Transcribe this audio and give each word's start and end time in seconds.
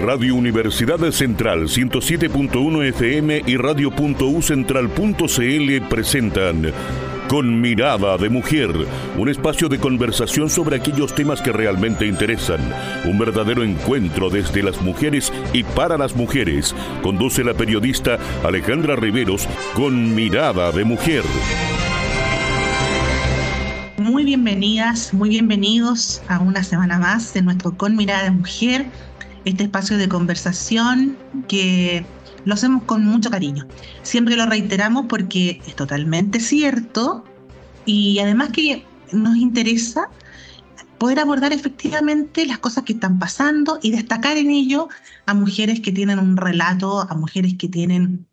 Radio 0.00 0.34
Universidad 0.34 0.98
Central 1.12 1.68
107.1 1.68 2.88
FM 2.88 3.42
y 3.46 3.56
radio.ucentral.cl 3.56 5.88
presentan 5.88 6.72
Con 7.28 7.60
Mirada 7.60 8.16
de 8.16 8.28
Mujer, 8.28 8.70
un 9.16 9.28
espacio 9.28 9.68
de 9.68 9.78
conversación 9.78 10.50
sobre 10.50 10.78
aquellos 10.78 11.14
temas 11.14 11.40
que 11.40 11.52
realmente 11.52 12.06
interesan, 12.06 12.58
un 13.04 13.20
verdadero 13.20 13.62
encuentro 13.62 14.28
desde 14.28 14.64
las 14.64 14.82
mujeres 14.82 15.32
y 15.52 15.62
para 15.62 15.96
las 15.96 16.16
mujeres. 16.16 16.74
Conduce 17.04 17.44
la 17.44 17.54
periodista 17.54 18.18
Alejandra 18.42 18.96
Riveros 18.96 19.46
con 19.74 20.16
Mirada 20.16 20.72
de 20.72 20.84
Mujer. 20.84 21.22
Bienvenidas, 24.30 25.12
muy 25.12 25.28
bienvenidos 25.30 26.22
a 26.28 26.38
una 26.38 26.62
semana 26.62 27.00
más 27.00 27.34
de 27.34 27.42
nuestro 27.42 27.76
Con 27.76 27.96
Mirada 27.96 28.22
de 28.22 28.30
Mujer 28.30 28.86
este 29.44 29.64
espacio 29.64 29.98
de 29.98 30.08
conversación 30.08 31.18
que 31.48 32.06
lo 32.44 32.54
hacemos 32.54 32.84
con 32.84 33.04
mucho 33.04 33.28
cariño. 33.28 33.66
Siempre 34.04 34.36
lo 34.36 34.46
reiteramos 34.46 35.06
porque 35.08 35.60
es 35.66 35.74
totalmente 35.74 36.38
cierto 36.38 37.24
y 37.84 38.20
además 38.20 38.50
que 38.50 38.86
nos 39.10 39.36
interesa 39.36 40.08
poder 40.98 41.18
abordar 41.18 41.52
efectivamente 41.52 42.46
las 42.46 42.58
cosas 42.58 42.84
que 42.84 42.92
están 42.92 43.18
pasando 43.18 43.80
y 43.82 43.90
destacar 43.90 44.36
en 44.36 44.52
ello 44.52 44.88
a 45.26 45.34
mujeres 45.34 45.80
que 45.80 45.90
tienen 45.90 46.20
un 46.20 46.36
relato, 46.36 47.00
a 47.00 47.14
mujeres 47.16 47.54
que 47.58 47.66
tienen 47.66 48.28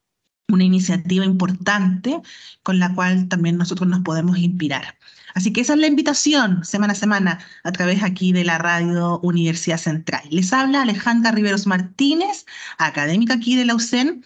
una 0.48 0.64
iniciativa 0.64 1.26
importante 1.26 2.22
con 2.62 2.77
la 2.77 2.94
cual 2.94 3.27
también 3.30 3.58
nosotros 3.58 3.90
nos 3.90 4.02
podemos 4.02 4.38
inspirar. 4.38 4.96
Así 5.38 5.54
que 5.54 5.62
esa 5.62 5.73
es 5.73 5.80
la 5.80 5.86
invitación 5.86 6.66
semana 6.66 6.94
a 6.94 6.96
semana 6.96 7.40
a 7.64 7.72
través 7.72 8.02
aquí 8.02 8.34
de 8.34 8.44
la 8.44 8.58
radio 8.58 9.20
Universidad 9.20 9.77
Central. 9.77 10.23
Les 10.32 10.52
habla 10.52 10.82
Alejandra 10.82 11.30
Riveros 11.30 11.68
Martínez, 11.68 12.48
académica 12.80 13.35
aquí 13.35 13.55
de 13.55 13.65
la 13.65 13.76
UCEN, 13.76 14.26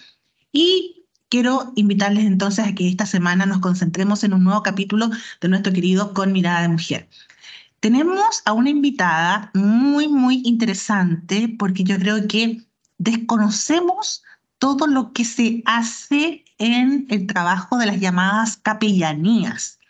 y 0.54 1.04
quiero 1.28 1.74
invitarles 1.76 2.24
entonces 2.24 2.66
a 2.66 2.76
que 2.76 2.88
esta 2.88 3.06
semana 3.06 3.46
nos 3.46 3.60
concentremos 3.60 4.24
en 4.24 4.34
un 4.34 4.46
nuevo 4.46 4.64
capítulo 4.64 5.10
de 5.42 5.50
nuestro 5.50 5.74
querido 5.74 6.14
Con 6.14 6.32
Mirada 6.32 6.62
de 6.62 6.70
Mujer. 6.70 7.10
Tenemos 7.82 8.42
a 8.46 8.54
una 8.54 8.70
invitada 8.70 9.52
muy, 9.54 10.08
muy 10.08 10.42
interesante 10.46 11.54
porque 11.60 11.84
yo 11.84 12.00
creo 12.00 12.26
que 12.26 12.62
desconocemos 13.00 14.24
todo 14.60 14.88
lo 14.88 15.12
que 15.12 15.26
se 15.26 15.62
hace 15.66 16.46
en 16.58 17.06
el 17.10 17.28
trabajo 17.28 17.78
de 17.78 17.88
las 17.88 18.00
llamadas 18.00 18.56
capellanías. 18.56 19.81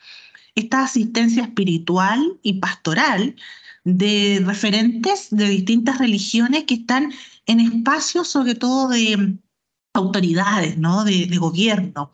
Esta 0.55 0.83
asistencia 0.83 1.43
espiritual 1.43 2.39
y 2.41 2.59
pastoral 2.59 3.35
de 3.83 4.41
referentes 4.45 5.29
de 5.31 5.49
distintas 5.49 5.97
religiones 5.97 6.65
que 6.65 6.75
están 6.75 7.11
en 7.45 7.59
espacios 7.59 8.27
sobre 8.27 8.55
todo 8.55 8.89
de 8.89 9.37
autoridades, 9.93 10.77
¿no? 10.77 11.03
de, 11.03 11.25
de 11.25 11.37
gobierno. 11.37 12.11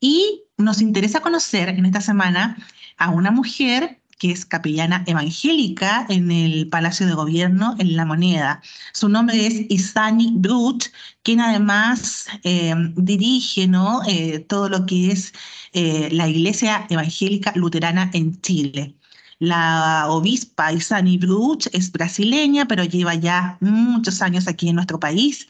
Y 0.00 0.44
nos 0.56 0.80
interesa 0.80 1.20
conocer 1.20 1.68
en 1.68 1.84
esta 1.86 2.00
semana 2.00 2.56
a 2.96 3.10
una 3.10 3.30
mujer 3.30 4.00
que 4.24 4.30
es 4.30 4.46
capellana 4.46 5.04
evangélica 5.06 6.06
en 6.08 6.30
el 6.30 6.66
Palacio 6.70 7.06
de 7.06 7.12
Gobierno 7.12 7.76
en 7.78 7.94
La 7.94 8.06
Moneda. 8.06 8.62
Su 8.94 9.10
nombre 9.10 9.46
es 9.46 9.66
Isani 9.68 10.32
Brut, 10.36 10.84
quien 11.22 11.42
además 11.42 12.28
eh, 12.42 12.74
dirige 12.96 13.66
¿no? 13.68 14.00
Eh, 14.06 14.38
todo 14.48 14.70
lo 14.70 14.86
que 14.86 15.12
es 15.12 15.34
eh, 15.74 16.08
la 16.10 16.26
Iglesia 16.26 16.86
Evangélica 16.88 17.52
Luterana 17.54 18.10
en 18.14 18.40
Chile. 18.40 18.96
La 19.40 20.06
obispa 20.08 20.72
Isani 20.72 21.18
Brut 21.18 21.66
es 21.74 21.92
brasileña, 21.92 22.66
pero 22.66 22.82
lleva 22.84 23.14
ya 23.16 23.58
muchos 23.60 24.22
años 24.22 24.48
aquí 24.48 24.70
en 24.70 24.76
nuestro 24.76 24.98
país 24.98 25.48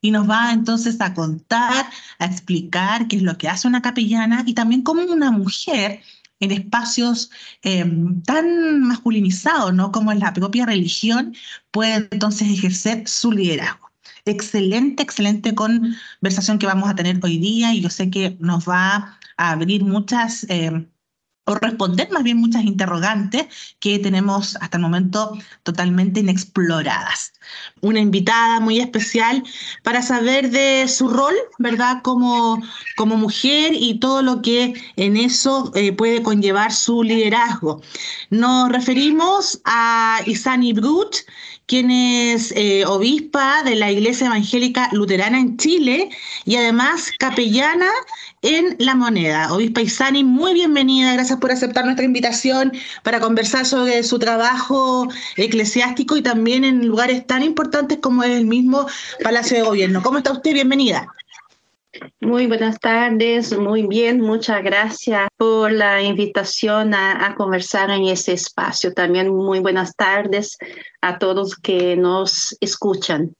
y 0.00 0.10
nos 0.10 0.28
va 0.28 0.52
entonces 0.52 1.00
a 1.00 1.14
contar, 1.14 1.86
a 2.18 2.24
explicar 2.24 3.06
qué 3.08 3.16
es 3.16 3.22
lo 3.22 3.38
que 3.38 3.48
hace 3.48 3.68
una 3.68 3.82
capellana 3.82 4.42
y 4.46 4.54
también 4.54 4.82
cómo 4.82 5.02
una 5.02 5.30
mujer 5.30 6.00
en 6.40 6.50
espacios 6.52 7.30
em, 7.62 8.22
tan 8.22 8.80
masculinizados, 8.82 9.74
¿no? 9.74 9.92
Como 9.92 10.12
en 10.12 10.20
la 10.20 10.32
propia 10.32 10.66
religión, 10.66 11.34
puede 11.70 12.08
entonces 12.10 12.48
ejercer 12.48 13.08
su 13.08 13.32
liderazgo. 13.32 13.90
Excelente, 14.24 15.02
excelente 15.02 15.54
conversación 15.54 16.58
que 16.58 16.66
vamos 16.66 16.88
a 16.90 16.94
tener 16.94 17.18
hoy 17.22 17.38
día 17.38 17.72
y 17.74 17.80
yo 17.82 17.90
sé 17.90 18.10
que 18.10 18.36
nos 18.40 18.68
va 18.68 19.18
a 19.36 19.52
abrir 19.52 19.84
muchas 19.84 20.46
em, 20.48 20.88
o 21.46 21.54
responder 21.54 22.08
más 22.10 22.24
bien 22.24 22.38
muchas 22.38 22.64
interrogantes 22.64 23.46
que 23.78 23.98
tenemos 23.98 24.56
hasta 24.60 24.76
el 24.76 24.82
momento 24.82 25.38
totalmente 25.62 26.20
inexploradas. 26.20 27.32
Una 27.80 28.00
invitada 28.00 28.58
muy 28.60 28.80
especial 28.80 29.42
para 29.84 30.02
saber 30.02 30.50
de 30.50 30.88
su 30.88 31.08
rol, 31.08 31.34
¿verdad? 31.58 32.02
Como, 32.02 32.60
como 32.96 33.16
mujer 33.16 33.72
y 33.74 34.00
todo 34.00 34.22
lo 34.22 34.42
que 34.42 34.74
en 34.96 35.16
eso 35.16 35.70
eh, 35.76 35.92
puede 35.92 36.22
conllevar 36.22 36.72
su 36.72 37.04
liderazgo. 37.04 37.80
Nos 38.30 38.68
referimos 38.70 39.60
a 39.64 40.20
Isani 40.26 40.72
Brut, 40.72 41.14
quien 41.66 41.90
es 41.90 42.52
eh, 42.56 42.84
obispa 42.86 43.62
de 43.62 43.76
la 43.76 43.90
Iglesia 43.90 44.28
Evangélica 44.28 44.88
Luterana 44.92 45.38
en 45.38 45.56
Chile 45.56 46.10
y 46.44 46.56
además 46.56 47.10
capellana 47.18 47.90
en 48.46 48.76
La 48.78 48.94
Moneda. 48.94 49.52
Obispa 49.52 49.80
Isani, 49.80 50.22
muy 50.22 50.54
bienvenida, 50.54 51.12
gracias 51.14 51.40
por 51.40 51.50
aceptar 51.50 51.84
nuestra 51.84 52.04
invitación 52.04 52.72
para 53.02 53.18
conversar 53.18 53.66
sobre 53.66 54.04
su 54.04 54.20
trabajo 54.20 55.08
eclesiástico 55.36 56.16
y 56.16 56.22
también 56.22 56.62
en 56.62 56.86
lugares 56.86 57.26
tan 57.26 57.42
importantes 57.42 57.98
como 58.00 58.22
es 58.22 58.30
el 58.30 58.46
mismo 58.46 58.86
Palacio 59.22 59.56
de 59.56 59.64
Gobierno. 59.64 60.00
¿Cómo 60.00 60.18
está 60.18 60.30
usted? 60.30 60.52
Bienvenida. 60.52 61.08
Muy 62.20 62.46
buenas 62.46 62.78
tardes, 62.78 63.56
muy 63.58 63.84
bien, 63.84 64.20
muchas 64.20 64.62
gracias 64.62 65.28
por 65.36 65.72
la 65.72 66.02
invitación 66.02 66.94
a, 66.94 67.26
a, 67.26 67.34
conversar 67.34 67.90
en 67.90 68.04
ese 68.04 68.34
espacio. 68.34 68.92
También 68.92 69.34
muy 69.34 69.58
buenas 69.58 69.96
tardes 69.96 70.56
a 71.00 71.18
todos 71.18 71.56
que 71.56 71.96
nos 71.96 72.56
escuchan. 72.60 73.34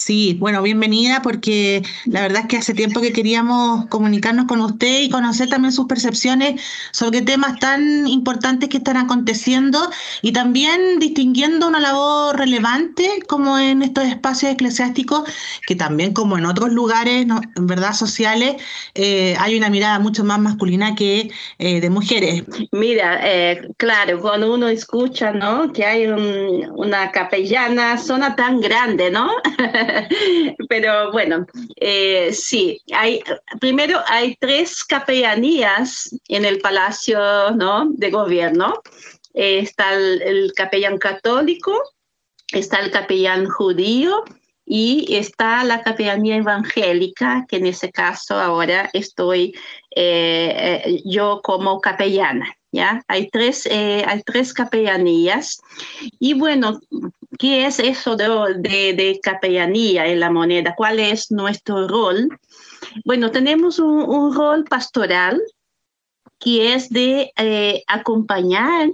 Sí, 0.00 0.36
bueno, 0.38 0.62
bienvenida 0.62 1.22
porque 1.22 1.82
la 2.06 2.22
verdad 2.22 2.42
es 2.42 2.46
que 2.46 2.56
hace 2.56 2.72
tiempo 2.72 3.00
que 3.00 3.12
queríamos 3.12 3.86
comunicarnos 3.86 4.46
con 4.46 4.60
usted 4.60 5.00
y 5.00 5.10
conocer 5.10 5.48
también 5.48 5.72
sus 5.72 5.86
percepciones 5.86 6.62
sobre 6.92 7.20
temas 7.20 7.58
tan 7.58 8.06
importantes 8.06 8.68
que 8.68 8.76
están 8.76 8.96
aconteciendo 8.96 9.90
y 10.22 10.30
también 10.32 11.00
distinguiendo 11.00 11.66
una 11.66 11.80
labor 11.80 12.38
relevante 12.38 13.08
como 13.26 13.58
en 13.58 13.82
estos 13.82 14.04
espacios 14.04 14.52
eclesiásticos 14.52 15.24
que 15.66 15.74
también 15.74 16.14
como 16.14 16.38
en 16.38 16.46
otros 16.46 16.70
lugares, 16.70 17.26
en 17.56 17.66
verdad, 17.66 17.92
sociales, 17.92 18.54
eh, 18.94 19.34
hay 19.40 19.56
una 19.56 19.68
mirada 19.68 19.98
mucho 19.98 20.22
más 20.22 20.38
masculina 20.38 20.94
que 20.94 21.28
eh, 21.58 21.80
de 21.80 21.90
mujeres. 21.90 22.44
Mira, 22.70 23.18
eh, 23.24 23.68
claro, 23.76 24.20
cuando 24.20 24.54
uno 24.54 24.68
escucha, 24.68 25.32
¿no? 25.32 25.72
Que 25.72 25.84
hay 25.84 26.06
un, 26.06 26.70
una 26.76 27.10
capellana, 27.10 27.98
zona 27.98 28.36
tan 28.36 28.60
grande, 28.60 29.10
¿no? 29.10 29.28
Pero 30.68 31.12
bueno, 31.12 31.46
eh, 31.76 32.32
sí, 32.32 32.80
hay, 32.92 33.22
primero 33.60 34.00
hay 34.06 34.36
tres 34.36 34.84
capellanías 34.84 36.14
en 36.28 36.44
el 36.44 36.58
Palacio 36.60 37.50
¿no? 37.52 37.88
de 37.90 38.10
Gobierno. 38.10 38.82
Eh, 39.34 39.60
está 39.60 39.94
el, 39.94 40.22
el, 40.22 40.52
capellán 40.54 40.98
católico, 40.98 41.80
está 42.52 42.78
el 42.78 42.90
capellán 42.90 43.46
judío 43.46 44.24
y 44.64 45.14
está 45.14 45.64
la 45.64 45.82
capellanía 45.82 46.36
evangélica, 46.36 47.46
que 47.48 47.56
en 47.56 47.66
ese 47.66 47.90
caso 47.90 48.34
ahora 48.36 48.90
estoy 48.92 49.54
eh, 49.94 51.00
yo 51.04 51.40
como 51.42 51.80
capellana. 51.80 52.54
¿Ya? 52.70 53.02
Hay 53.08 53.30
tres, 53.30 53.66
hay 53.66 54.22
tres 54.26 54.52
capellanías. 54.52 55.58
Y 56.20 56.34
bueno, 56.34 56.78
¿Qué 57.36 57.66
es 57.66 57.78
eso 57.78 58.16
de, 58.16 58.26
de, 58.56 59.20
capellanía 59.22 60.06
en 60.06 60.20
la 60.20 60.30
moneda? 60.30 60.74
¿Cuál 60.74 60.98
es 60.98 61.30
nuestro 61.30 61.86
rol? 61.86 62.28
Bueno, 63.04 63.30
tenemos 63.30 63.78
un, 63.78 64.34
rol 64.34 64.64
pastoral 64.64 65.40
que 66.38 66.72
es 66.72 66.88
de 66.88 67.32
eh, 67.36 67.82
acompañar 67.86 68.88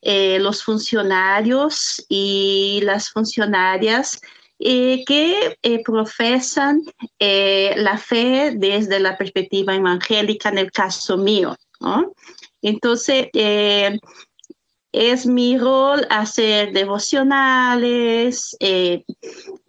eh, 0.00 0.38
los 0.38 0.62
funcionarios 0.62 2.04
y 2.08 2.80
las 2.84 3.10
funcionarias 3.10 4.20
eh, 4.60 5.04
que 5.04 5.58
profesan 5.84 6.82
la 7.18 7.98
fe 7.98 8.52
desde 8.56 8.98
la 8.98 9.18
perspectiva 9.18 9.74
evangélica, 9.74 10.48
en 10.48 10.58
el 10.58 10.72
caso 10.72 11.18
mío. 11.18 11.54
¿no? 11.80 12.14
Entonces, 12.62 13.28
es 14.94 15.26
mi 15.26 15.58
rol 15.58 16.06
hacer 16.08 16.72
devocionales, 16.72 18.56
eh, 18.60 19.02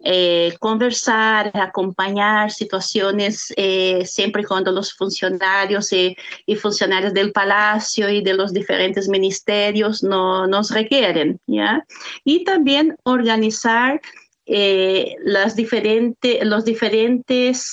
eh, 0.04 0.54
conversar, 0.60 1.50
acompañar 1.54 2.52
situaciones 2.52 3.52
eh, 3.56 4.06
siempre 4.06 4.44
cuando 4.44 4.70
los 4.70 4.94
funcionarios 4.94 5.92
y, 5.92 6.16
funcionarios 6.60 7.12
del 7.12 7.32
palacio 7.32 8.08
y 8.08 8.22
de 8.22 8.34
los 8.34 8.52
diferentes 8.52 9.08
ministerios 9.08 10.04
no, 10.04 10.46
nos 10.46 10.70
requieren, 10.70 11.40
¿ya? 11.48 11.84
Y 12.22 12.44
también 12.44 12.96
organizar 13.02 14.00
eh, 14.46 15.16
los 15.24 15.56
diferentes 15.56 16.40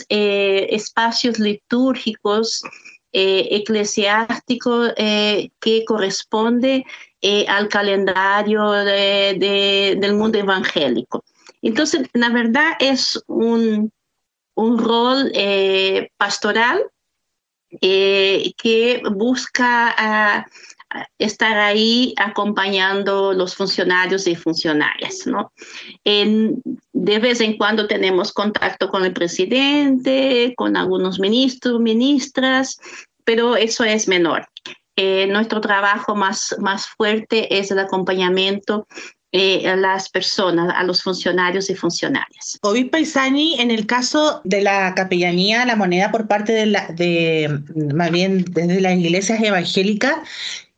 espacios 0.09 1.37
litúrgicos 1.37 2.63
eclesiásticos 3.11 4.91
que 4.95 5.85
corresponde 5.85 6.83
al 7.47 7.69
calendario 7.69 8.71
del 8.71 10.13
mundo 10.13 10.37
evangélico. 10.37 11.23
Entonces, 11.61 12.07
la 12.13 12.29
verdad 12.29 12.73
es 12.79 13.23
un, 13.27 13.91
rol 14.55 15.31
eh, 15.33 16.09
pastoral 16.17 16.83
eh, 17.81 18.53
que 18.61 19.01
busca 19.09 19.95
ah, 19.97 20.45
estar 21.17 21.57
ahí 21.57 22.13
acompañando 22.17 23.33
los 23.33 23.55
funcionarios 23.55 24.27
y 24.27 24.35
funcionarias. 24.35 25.25
¿no? 25.25 25.51
de 26.03 27.19
vez 27.19 27.41
en 27.41 27.57
cuando 27.57 27.87
tenemos 27.87 28.31
contacto 28.31 28.89
con 28.89 29.03
el 29.03 29.13
presidente, 29.13 30.53
con 30.55 30.77
algunos 30.77 31.19
ministros, 31.19 31.79
ministras, 31.79 32.77
pero 33.23 33.55
eso 33.55 33.83
es 33.83 34.07
menor. 34.07 34.47
Eh, 34.95 35.27
nuestro 35.27 35.59
trabajo 35.59 36.15
más, 36.15 36.55
más 36.59 36.87
fuerte 36.87 37.57
es 37.57 37.71
el 37.71 37.79
acompañamiento 37.79 38.87
eh, 39.31 39.67
a 39.67 39.75
las 39.75 40.09
personas, 40.09 40.71
a 40.75 40.83
los 40.83 41.01
funcionarios 41.01 41.67
y 41.71 41.73
funcionarias. 41.73 42.59
Obispo 42.61 42.97
Isani, 42.97 43.59
en 43.59 43.71
el 43.71 43.87
caso 43.87 44.41
de 44.43 44.61
la 44.61 44.93
capellanía, 44.93 45.65
la 45.65 45.75
moneda 45.75 46.11
por 46.11 46.27
parte 46.27 46.51
de, 46.53 46.67
la, 46.67 46.85
de 46.89 47.59
más 47.95 48.11
bien 48.11 48.45
desde 48.51 48.79
las 48.79 48.95
iglesias 48.95 49.41
evangélicas, 49.41 50.17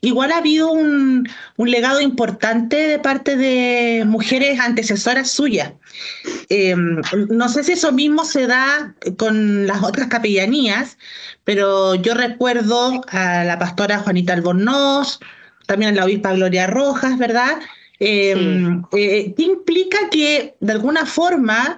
igual 0.06 0.32
ha 0.32 0.38
habido 0.38 0.72
un, 0.72 1.28
un, 1.58 1.72
legado 1.72 2.02
importante 2.02 2.76
de 2.76 3.00
parte 3.00 3.36
de 3.36 4.04
mujeres 4.06 4.60
antecesoras 4.60 5.32
suyas. 5.32 5.74
Em, 6.50 7.02
no 7.30 7.50
sé 7.50 7.64
si 7.64 7.74
eso 7.74 7.92
mismo 7.92 8.26
se 8.26 8.48
da 8.48 8.96
con 9.18 9.68
las 9.68 9.84
otras 9.84 10.08
capellanías, 10.08 10.98
pero 11.44 11.96
yo 11.96 12.14
recuerdo 12.14 13.02
a 13.10 13.44
la 13.44 13.60
pastora 13.60 14.00
Juanita 14.00 14.34
Albornoz, 14.34 15.20
también 15.68 15.92
a 15.92 15.96
la 15.96 16.06
obispa 16.06 16.34
Gloria 16.34 16.68
Rojas, 16.68 17.18
¿verdad? 17.18 17.60
Em, 18.00 18.84
eh, 18.92 19.34
¿Qué 19.36 19.44
implica 19.44 19.98
que 20.12 20.56
de 20.60 20.74
alguna 20.74 21.06
forma 21.06 21.78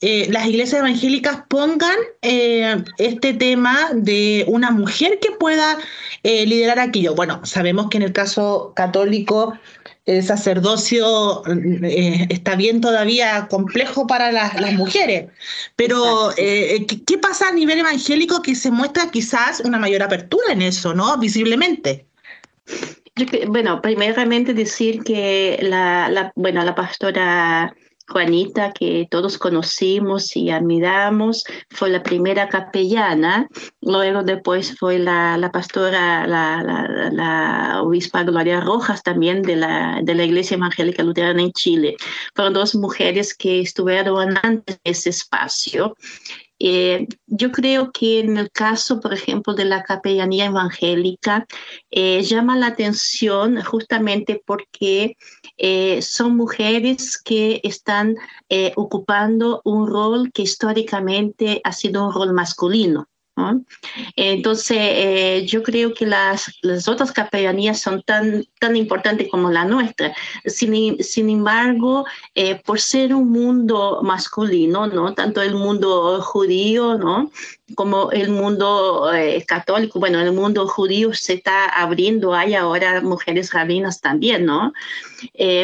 eh, 0.00 0.28
las 0.30 0.46
iglesias 0.46 0.80
evangélicas 0.80 1.42
pongan 1.48 1.96
eh, 2.22 2.76
este 2.98 3.34
tema 3.34 3.90
de 3.94 4.44
una 4.48 4.70
mujer 4.70 5.18
que 5.20 5.32
pueda 5.32 5.78
liderar 6.22 6.80
aquello? 6.80 7.14
Bueno, 7.14 7.40
sabemos 7.44 7.88
que 7.88 7.98
en 7.98 8.02
el 8.02 8.12
caso 8.12 8.72
católico 8.74 9.56
el 10.06 10.24
sacerdocio 10.24 11.44
está 12.28 12.56
bien 12.56 12.80
todavía 12.80 13.46
complejo 13.48 14.08
para 14.08 14.32
las, 14.32 14.60
las 14.60 14.72
mujeres, 14.72 15.30
pero 15.76 16.30
¿qué 16.36 17.18
pasa 17.22 17.48
a 17.48 17.52
nivel 17.52 17.78
evangélico 17.78 18.42
que 18.42 18.56
se 18.56 18.72
muestra 18.72 19.08
quizás 19.12 19.60
una 19.60 19.78
mayor 19.78 20.02
apertura 20.02 20.52
en 20.52 20.62
eso, 20.62 20.94
¿no? 20.94 21.16
Visiblemente. 21.16 22.06
Bueno, 23.48 23.80
primeramente 23.80 24.52
decir 24.52 25.02
que 25.02 25.58
la, 25.62 26.32
bueno, 26.34 26.62
la 26.62 26.74
pastora 26.74 27.74
Juanita, 28.08 28.72
que 28.72 29.06
todos 29.10 29.38
conocimos 29.38 30.36
y 30.36 30.50
admiramos, 30.50 31.44
fue 31.70 31.90
la 31.90 32.02
primera 32.02 32.48
capellana, 32.48 33.48
luego 33.80 34.22
después 34.22 34.78
fue 34.78 34.98
la, 34.98 35.36
la 35.38 35.50
pastora, 35.50 36.26
la, 36.26 37.10
la, 37.12 37.82
obispa 37.82 38.22
Gloria 38.22 38.60
Rojas 38.60 39.02
también 39.02 39.42
de 39.42 39.56
la, 39.56 40.00
de 40.02 40.14
la 40.14 40.24
Iglesia 40.24 40.56
Evangélica 40.56 41.02
Luterana 41.02 41.42
en 41.42 41.52
Chile. 41.52 41.96
Fueron 42.34 42.54
dos 42.54 42.74
mujeres 42.74 43.34
que 43.34 43.60
estuvieron 43.60 44.36
antes 44.42 44.80
de 44.84 44.90
ese 44.90 45.10
espacio 45.10 45.94
eh, 46.58 47.06
yo 47.26 47.52
creo 47.52 47.92
que 47.92 48.20
en 48.20 48.38
el 48.38 48.50
caso, 48.50 49.00
por 49.00 49.12
ejemplo, 49.12 49.54
de 49.54 49.66
la 49.66 49.82
capellanía 49.82 50.46
evangélica, 50.46 51.46
eh, 51.90 52.22
llama 52.22 52.56
la 52.56 52.68
atención 52.68 53.60
justamente 53.62 54.42
porque 54.44 55.16
eh, 55.56 56.02
son 56.02 56.36
mujeres 56.36 57.18
que 57.18 57.60
están 57.64 58.16
ocupando 58.76 59.60
un 59.64 59.86
rol 59.86 60.30
que 60.32 60.42
históricamente 60.42 61.60
ha 61.64 61.72
sido 61.72 62.06
un 62.06 62.12
rol 62.12 62.32
masculino. 62.32 63.08
Entonces, 64.16 64.78
eh, 64.80 65.44
yo 65.46 65.62
creo 65.62 65.92
que 65.92 66.06
las, 66.06 66.50
las 66.62 66.88
otras 66.88 67.12
capellanías 67.12 67.80
son 67.80 68.02
tan, 68.02 68.46
tan 68.58 68.76
importantes 68.76 69.28
como 69.30 69.50
la 69.50 69.64
nuestra. 69.66 70.14
Sin, 70.46 71.02
sin 71.02 71.28
embargo, 71.28 72.06
eh, 72.34 72.60
por 72.64 72.80
ser 72.80 73.14
un 73.14 73.30
mundo 73.30 74.00
masculino, 74.02 74.86
¿no? 74.86 75.12
tanto 75.14 75.42
el 75.42 75.54
mundo 75.54 76.22
judío 76.22 76.96
¿no? 76.96 77.30
como 77.74 78.10
el 78.10 78.30
mundo 78.30 79.12
eh, 79.12 79.44
católico, 79.46 80.00
bueno, 80.00 80.18
el 80.20 80.32
mundo 80.32 80.66
judío 80.66 81.12
se 81.12 81.34
está 81.34 81.66
abriendo, 81.66 82.34
hay 82.34 82.54
ahora 82.54 83.02
mujeres 83.02 83.52
rabinas 83.52 84.00
también, 84.00 84.46
¿no? 84.46 84.72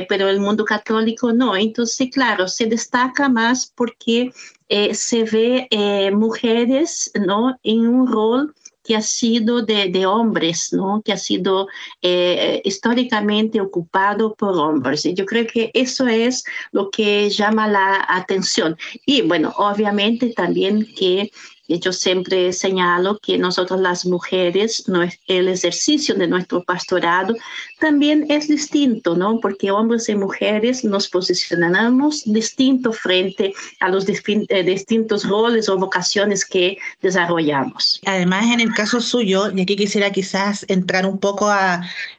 pero 0.09 0.29
el 0.29 0.41
mundo 0.41 0.65
católico 0.65 1.33
no. 1.33 1.57
Entonces, 1.57 2.09
claro, 2.13 2.49
se 2.49 2.67
destaca 2.67 3.29
más 3.29 3.73
porque 3.75 4.33
eh, 4.75 4.95
se 4.95 5.25
ve 5.25 5.69
eh, 5.71 6.11
mujeres 6.13 7.11
¿no? 7.27 7.59
en 7.63 7.87
un 7.87 8.11
rol 8.11 8.55
que 8.83 8.97
ha 8.97 9.03
sido 9.03 9.61
de, 9.61 10.07
hombres, 10.07 10.73
¿no? 10.73 11.03
que 11.05 11.13
ha 11.13 11.19
sido 11.19 11.69
eh, 12.01 12.63
históricamente 12.65 13.61
ocupado 13.61 14.35
por 14.35 14.57
hombres. 14.57 15.05
Y 15.05 15.13
yo 15.13 15.27
creo 15.27 15.47
que 15.47 15.71
eso 15.75 16.07
es 16.07 16.43
lo 16.71 16.89
que 16.91 17.29
llama 17.29 17.69
la 17.69 18.03
atención. 18.09 18.79
Y 19.05 19.21
bueno, 19.21 19.53
obviamente 19.59 20.31
también 20.31 20.89
que 20.97 21.31
yo 21.79 21.93
siempre 21.93 22.53
señalo 22.53 23.19
que 23.19 23.39
nosotros 23.39 23.81
las 23.81 24.07
mujeres, 24.07 24.85
el 25.27 25.49
ejercicio 25.49 26.15
de 26.15 26.29
nuestro 26.29 26.63
pastorado 26.63 27.35
también 27.81 28.27
es 28.29 28.49
distinto, 28.49 29.17
¿no? 29.17 29.41
Porque 29.41 29.71
hombres 29.71 30.09
y 30.09 30.15
mujeres 30.15 30.85
nos 30.85 31.09
posicionamos 31.09 32.23
distinto 32.25 32.93
frente 32.93 33.53
a 33.81 33.89
los 33.89 34.07
eh, 34.09 34.63
distintos 34.63 35.25
roles 35.29 35.69
o 35.69 35.79
vocaciones 35.79 36.45
que 36.45 36.79
desarrollamos. 37.01 38.01
Además, 38.07 38.45
en 38.53 38.61
el 38.61 38.73
caso 38.73 39.01
suyo, 39.01 39.51
y 39.55 39.61
aquí 39.61 39.77
quisiera 39.77 40.11
quizás 40.11 40.65
entrar 40.69 41.07
un 41.07 41.19
poco 41.19 41.53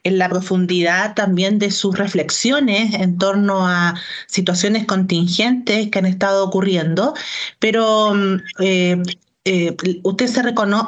en 0.03 0.17
la 0.17 0.29
profundidad 0.29 1.15
también 1.15 1.59
de 1.59 1.71
sus 1.71 1.97
reflexiones 1.97 2.94
en 2.94 3.17
torno 3.17 3.67
a 3.67 3.95
situaciones 4.27 4.86
contingentes 4.86 5.89
que 5.89 6.00
han 6.00 6.05
estado 6.05 6.43
ocurriendo, 6.43 7.13
pero 7.60 8.13
mm, 8.13 8.36
eh, 8.60 9.01
eh, 9.45 9.75
usted, 10.03 10.27
se 10.27 10.41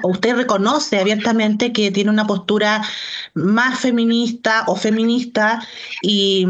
usted 0.03 0.35
reconoce 0.35 0.97
abiertamente 0.97 1.73
que 1.73 1.91
tiene 1.91 2.09
una 2.09 2.25
postura 2.25 2.81
más 3.33 3.81
feminista 3.81 4.63
o 4.67 4.77
feminista 4.77 5.61
y, 6.01 6.47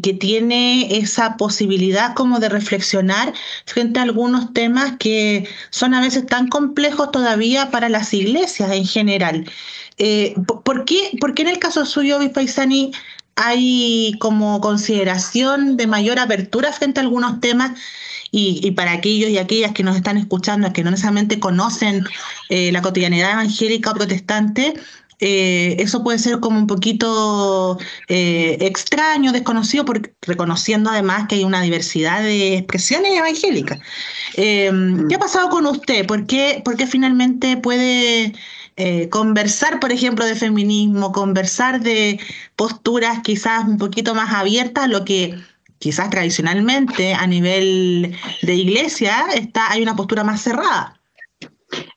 que 0.00 0.14
tiene 0.14 0.96
esa 0.98 1.36
posibilidad 1.36 2.14
como 2.14 2.38
de 2.38 2.48
reflexionar 2.48 3.32
frente 3.66 3.98
a 3.98 4.04
algunos 4.04 4.52
temas 4.52 4.92
que 5.00 5.48
son 5.70 5.94
a 5.94 6.00
veces 6.00 6.26
tan 6.26 6.46
complejos 6.48 7.10
todavía 7.10 7.72
para 7.72 7.88
las 7.88 8.14
iglesias 8.14 8.70
en 8.70 8.86
general. 8.86 9.50
Eh, 9.98 10.34
¿por, 10.64 10.84
qué, 10.84 11.10
¿Por 11.20 11.34
qué 11.34 11.42
en 11.42 11.48
el 11.48 11.58
caso 11.58 11.84
suyo, 11.86 12.20
Bispaisani, 12.20 12.92
hay 13.34 14.14
como 14.20 14.60
consideración 14.60 15.76
de 15.76 15.88
mayor 15.88 16.20
apertura 16.20 16.72
frente 16.72 17.00
a 17.00 17.02
algunos 17.02 17.40
temas 17.40 17.72
y, 18.30 18.70
para 18.72 18.92
aquellos 18.92 19.30
y 19.30 19.38
aquellas 19.38 19.72
que 19.72 19.82
nos 19.82 19.96
están 19.96 20.16
escuchando, 20.16 20.72
que 20.72 20.84
no 20.84 20.90
necesariamente 20.90 21.40
conocen 21.40 22.04
eh, 22.48 22.72
la 22.72 22.82
cotidianidad 22.82 23.32
evangélica 23.32 23.90
o 23.90 23.94
protestante, 23.94 24.74
eh, 25.20 25.76
eso 25.80 26.04
puede 26.04 26.18
ser 26.18 26.38
como 26.38 26.58
un 26.58 26.66
poquito 26.66 27.78
eh, 28.08 28.58
extraño, 28.60 29.32
desconocido, 29.32 29.84
porque, 29.84 30.14
reconociendo 30.22 30.90
además 30.90 31.26
que 31.28 31.36
hay 31.36 31.44
una 31.44 31.62
diversidad 31.62 32.22
de 32.22 32.58
expresiones 32.58 33.12
evangélicas. 33.16 33.80
¿Qué 34.34 35.14
ha 35.14 35.18
pasado 35.18 35.48
con 35.48 35.66
usted? 35.66 36.06
¿Por 36.06 36.26
qué, 36.26 36.62
por 36.64 36.76
qué 36.76 36.86
finalmente 36.86 37.56
puede 37.56 38.34
conversar, 39.10 39.80
por 39.80 39.90
ejemplo, 39.90 40.24
de 40.24 40.36
feminismo, 40.36 41.10
conversar 41.10 41.80
de 41.80 42.20
posturas 42.54 43.18
quizás 43.24 43.64
un 43.64 43.76
poquito 43.76 44.14
más 44.14 44.32
abiertas 44.32 44.84
a 44.84 44.88
lo 44.88 45.04
que 45.04 45.34
quizás 45.78 46.10
tradicionalmente 46.10 47.14
a 47.14 47.26
nivel 47.26 48.14
de 48.42 48.54
iglesia 48.54 49.26
está, 49.34 49.70
hay 49.70 49.82
una 49.82 49.96
postura 49.96 50.24
más 50.24 50.42
cerrada. 50.42 51.00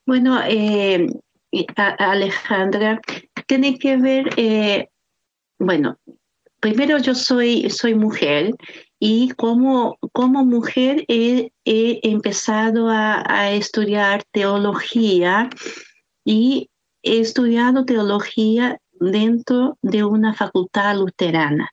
Bueno, 0.06 0.40
eh, 0.48 1.08
Alejandra, 1.76 3.02
tiene 3.48 3.78
que 3.78 3.98
ver, 3.98 4.30
eh, 4.38 4.90
bueno, 5.60 5.98
primero 6.60 6.98
yo 7.00 7.16
soy, 7.16 7.70
soy 7.70 7.96
mujer 7.96 8.56
y 9.00 9.30
como, 9.32 9.98
como 10.14 10.46
mujer 10.46 11.04
he, 11.08 11.52
empezado 11.66 12.88
a, 12.90 13.52
estudiar 13.52 14.24
teología 14.32 15.50
y 16.24 16.70
he 17.04 17.20
estudiado 17.20 17.84
teología 17.84 18.78
dentro 18.94 19.78
de 19.82 20.04
una 20.04 20.34
facultad 20.36 20.96
luterana. 20.96 21.72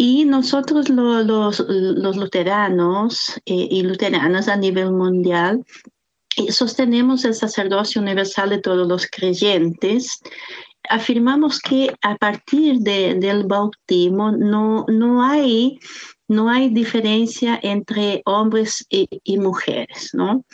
Y 0.00 0.24
nosotros 0.24 0.88
los, 0.88 1.58
los, 1.58 2.16
luteranos 2.16 3.36
eh, 3.46 3.66
y 3.68 3.82
luteranas 3.82 4.46
a 4.46 4.56
nivel 4.56 4.92
mundial 4.92 5.64
eh, 6.36 6.52
sostenemos 6.52 7.24
el 7.24 7.34
sacerdocio 7.34 8.00
universal 8.00 8.50
de 8.50 8.58
todos 8.58 8.86
los 8.86 9.08
creyentes 9.08 10.20
afirmamos 10.88 11.58
que 11.58 11.92
a 12.00 12.16
partir 12.16 12.78
del 12.78 13.44
bautismo 13.44 14.30
no, 14.30 14.86
no, 14.88 15.22
hay, 15.22 15.80
no 16.28 16.48
hay 16.48 16.70
diferencia 16.70 17.58
entre 17.62 18.22
hombres 18.24 18.86
y, 18.88 19.36
mujeres, 19.38 20.10
¿no? 20.14 20.44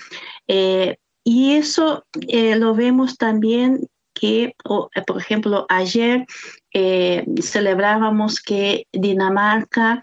Eh, 0.49 0.97
y 1.23 1.53
eso 1.53 2.05
lo 2.23 2.75
vemos 2.75 3.17
también 3.17 3.87
que, 4.15 4.55
por 4.65 5.19
ejemplo, 5.19 5.67
ayer 5.69 6.27
eh, 6.73 7.25
celebrábamos 7.41 8.41
que 8.41 8.87
Dinamarca 8.93 10.03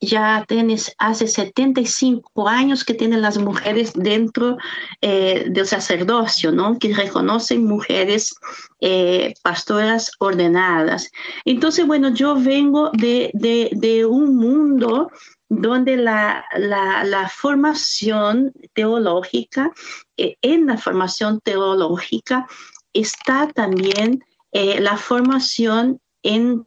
ya 0.00 0.44
tienes 0.46 0.94
hace 0.98 1.26
75 1.26 2.48
años 2.48 2.84
que 2.84 2.94
tienen 2.94 3.22
las 3.22 3.38
mujeres 3.38 3.92
dentro 3.94 4.56
eh, 5.00 5.46
del 5.48 5.66
sacerdocio, 5.66 6.52
¿no? 6.52 6.78
Que 6.78 6.94
reconocen 6.94 7.64
mujeres 7.64 8.34
eh, 8.80 9.32
pastoras 9.42 10.10
ordenadas. 10.18 11.10
Entonces, 11.44 11.86
bueno, 11.86 12.10
yo 12.10 12.36
vengo 12.36 12.90
de, 12.92 13.30
de, 13.32 14.06
un 14.06 14.36
mundo 14.36 15.10
donde 15.48 15.96
la, 15.96 16.44
la, 16.56 17.28
formación 17.28 18.52
teológica, 18.74 19.72
eh, 20.16 20.36
en 20.42 20.66
la 20.66 20.76
formación 20.78 21.40
teológica 21.40 22.46
está 22.92 23.48
también 23.48 24.24
la 24.52 24.96
formación 24.96 26.00
en, 26.26 26.66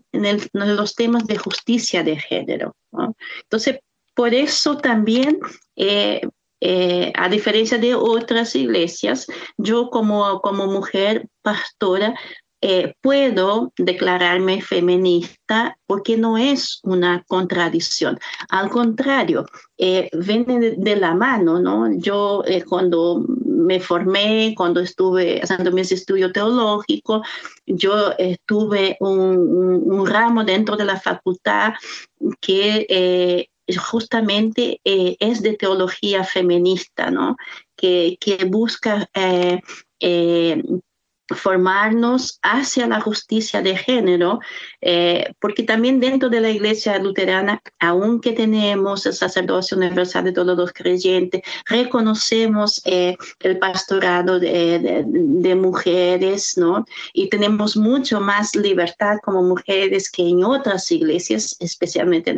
los 0.54 0.96
temas 0.96 1.26
de 1.26 1.38
justicia 1.38 2.04
de 2.04 2.18
género. 2.18 2.76
Entonces, 3.44 3.80
por 4.16 4.34
eso 4.34 4.78
también, 4.78 5.40
eh, 5.76 6.22
eh, 6.62 7.12
a 7.16 7.30
diferencia 7.30 7.78
de 7.78 7.96
otras 7.96 8.56
iglesias, 8.56 9.28
yo 9.58 9.90
como, 9.90 10.42
como 10.42 10.68
mujer 10.68 11.28
pastora 11.42 12.16
eh, 12.62 12.94
puedo 13.00 13.72
declararme 13.78 14.62
feminista 14.62 15.78
porque 15.88 16.18
no 16.18 16.38
es 16.38 16.82
una 16.84 17.24
contradicción. 17.26 18.20
Al 18.50 18.70
contrario, 18.70 19.46
eh, 19.78 20.10
viene 20.14 20.72
de, 20.72 20.96
la 20.98 21.14
mano, 21.14 21.62
¿no? 21.62 21.90
Yo 21.98 22.44
eh, 22.46 22.64
cuando 22.64 23.24
me 23.46 23.80
formé, 23.80 24.54
cuando 24.58 24.82
estuve 24.82 25.40
haciendo 25.42 25.72
mis 25.72 25.94
estudios 25.94 26.34
teológicos, 26.34 27.26
yo 27.66 28.14
tuve 28.46 28.98
un, 29.00 30.06
ramo 30.06 30.44
dentro 30.44 30.76
de 30.76 30.86
la 30.86 31.00
facultad 31.00 31.74
que 32.42 33.48
justamente 33.78 34.82
es 34.84 35.42
de 35.44 35.54
teología 35.56 36.24
feminista, 36.24 37.10
¿no? 37.12 37.38
Que, 37.78 38.18
que 38.20 38.46
busca 38.46 39.08
formarnos 41.36 42.40
hacia 42.42 42.88
la 42.88 43.02
justicia 43.02 43.62
de 43.62 43.76
género, 43.76 44.40
eh, 44.82 45.34
porque 45.40 45.64
también 45.64 46.00
dentro 46.00 46.30
de 46.30 46.42
la 46.42 46.50
iglesia 46.50 46.98
luterana, 47.00 47.62
aunque 47.80 48.34
tenemos 48.34 49.06
el 49.06 49.14
sacerdocio 49.14 49.78
universal 49.78 50.24
de 50.26 50.32
todos 50.32 50.58
los 50.58 50.74
creyentes, 50.74 51.42
reconocemos 51.66 52.82
eh, 52.86 53.16
el 53.40 53.60
pastorado 53.60 54.40
de, 54.40 55.06
mujeres, 55.60 56.58
¿no? 56.58 56.86
Y 57.14 57.30
tenemos 57.30 57.76
mucho 57.76 58.22
más 58.22 58.56
libertad 58.56 59.18
como 59.24 59.44
mujeres 59.44 60.10
que 60.10 60.28
en 60.28 60.44
otras 60.44 60.92
iglesias, 60.92 61.56
especialmente 61.60 62.34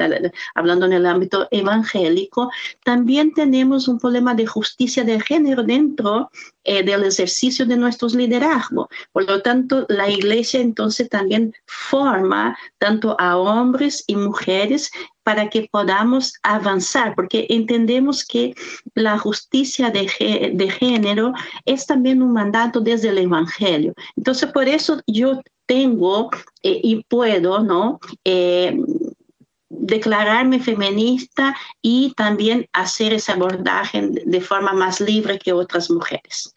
hablando 0.56 0.86
en 0.86 0.94
el 0.94 1.06
ámbito 1.06 1.48
evangélico, 1.52 2.50
también 2.84 3.34
tenemos 3.34 3.88
un 3.88 4.00
problema 4.00 4.34
de 4.34 4.48
justicia 4.48 5.04
de 5.04 5.20
género 5.20 5.64
dentro 5.64 6.30
eh, 6.64 6.84
del 6.84 7.04
ejercicio 7.04 7.66
de 7.66 7.76
nuestros 7.76 8.14
liderazgos. 8.14 8.81
Por 9.12 9.28
lo 9.28 9.42
tanto, 9.42 9.86
la 9.90 10.10
iglesia 10.10 10.60
entonces 10.60 11.10
también 11.10 11.54
forma 11.66 12.58
tanto 12.78 13.16
a 13.20 13.38
hombres 13.38 14.04
y 14.08 14.16
mujeres 14.16 14.92
para 15.24 15.50
que 15.50 15.68
podamos 15.72 16.34
avanzar, 16.44 17.14
porque 17.16 17.46
entendemos 17.50 18.26
que 18.26 18.56
la 18.96 19.18
justicia 19.18 19.92
de, 19.92 20.08
género 20.08 21.34
es 21.66 21.86
también 21.86 22.22
un 22.22 22.34
mandato 22.34 22.80
desde 22.80 23.10
el 23.10 23.20
Evangelio. 23.20 23.94
Entonces, 24.16 24.52
por 24.52 24.68
eso 24.68 25.02
yo 25.06 25.42
tengo 25.66 26.30
eh, 26.64 26.82
y 26.84 27.04
puedo, 27.04 27.60
¿no? 27.60 28.00
Eh, 28.26 28.78
declararme 29.70 30.60
feminista 30.60 31.56
y 31.82 32.14
también 32.16 32.68
hacer 32.74 33.14
ese 33.14 33.32
abordaje 33.32 34.10
de 34.26 34.42
forma 34.42 34.74
más 34.74 35.00
libre 35.00 35.40
que 35.40 35.54
otras 35.54 35.90
mujeres. 35.90 36.54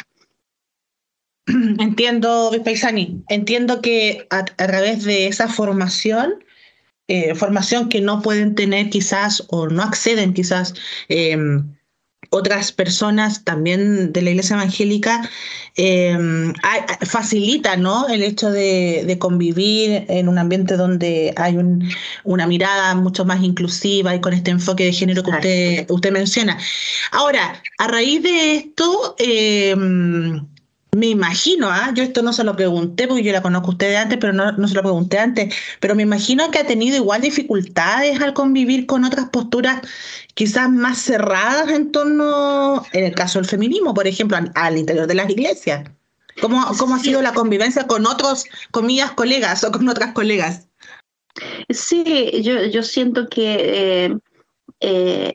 Entiendo, 1.78 2.50
Paisani, 2.64 3.22
entiendo 3.28 3.82
que 3.82 4.26
a, 4.30 4.44
través 4.44 5.04
de 5.04 5.26
esa 5.26 5.48
formación, 5.48 6.42
eh, 7.08 7.34
formación 7.34 7.88
que 7.88 8.00
no 8.00 8.22
pueden 8.22 8.54
tener 8.54 8.88
quizás 8.88 9.44
o 9.48 9.68
no 9.68 9.82
acceden 9.82 10.32
quizás 10.32 10.74
em, 11.08 11.74
otras 12.30 12.72
personas 12.72 13.44
también 13.44 14.12
de 14.12 14.22
la 14.22 14.30
iglesia 14.30 14.56
evangélica 14.56 15.28
eh, 15.76 16.16
facilita 17.02 17.76
¿no? 17.76 18.08
el 18.08 18.22
hecho 18.22 18.50
de, 18.50 19.16
convivir 19.20 20.06
en 20.08 20.28
un 20.28 20.38
ambiente 20.38 20.76
donde 20.76 21.34
hay 21.36 21.58
una 22.24 22.46
mirada 22.46 22.94
mucho 22.94 23.26
más 23.26 23.42
inclusiva 23.42 24.14
y 24.14 24.20
con 24.20 24.32
este 24.32 24.50
enfoque 24.50 24.86
de 24.86 24.92
género 24.92 25.22
que 25.22 25.30
usted, 25.30 25.90
usted 25.90 26.10
menciona. 26.10 26.58
Ahora, 27.12 27.62
a 27.78 27.88
raíz 27.88 28.22
de 28.22 28.56
esto, 28.56 29.14
eh, 29.18 29.76
me 30.96 31.06
imagino, 31.06 31.68
¿ah? 31.70 31.92
yo 31.94 32.02
esto 32.02 32.22
no 32.22 32.32
se 32.32 32.44
lo 32.44 32.56
pregunté 32.56 33.06
porque 33.08 33.22
yo 33.22 33.32
la 33.32 33.42
conozco 33.42 33.68
a 33.68 33.70
usted 33.70 33.94
antes, 33.94 34.18
pero 34.18 34.32
no, 34.32 34.52
no, 34.52 34.68
se 34.68 34.74
lo 34.74 34.82
pregunté 34.82 35.18
antes, 35.18 35.54
pero 35.80 35.94
me 35.94 36.02
imagino 36.02 36.50
que 36.50 36.58
ha 36.58 36.66
tenido 36.66 36.96
igual 36.96 37.20
dificultades 37.20 38.20
al 38.20 38.34
convivir 38.34 38.86
con 38.86 39.04
otras 39.04 39.28
posturas 39.30 39.80
quizás 40.34 40.70
más 40.70 40.98
cerradas 40.98 41.68
en 41.70 41.92
torno, 41.92 42.84
en 42.92 43.04
el 43.04 43.14
caso 43.14 43.38
del 43.38 43.48
feminismo, 43.48 43.94
por 43.94 44.06
ejemplo, 44.06 44.38
al, 44.54 44.78
interior 44.78 45.06
de 45.06 45.14
las 45.14 45.30
iglesias. 45.30 45.88
¿Cómo, 46.40 46.64
cómo 46.78 46.96
ha 46.96 46.98
sido 46.98 47.22
la 47.22 47.32
convivencia 47.32 47.86
con 47.86 48.06
otros, 48.06 48.44
comillas, 48.72 49.12
colegas 49.12 49.62
o 49.62 49.70
con 49.70 49.88
otras 49.88 50.12
colegas? 50.12 50.66
Sí, 51.68 52.42
yo, 52.42 52.64
yo 52.66 52.82
siento 52.82 53.28
que 53.28 54.06
eh, 54.06 54.16
eh, 54.80 55.34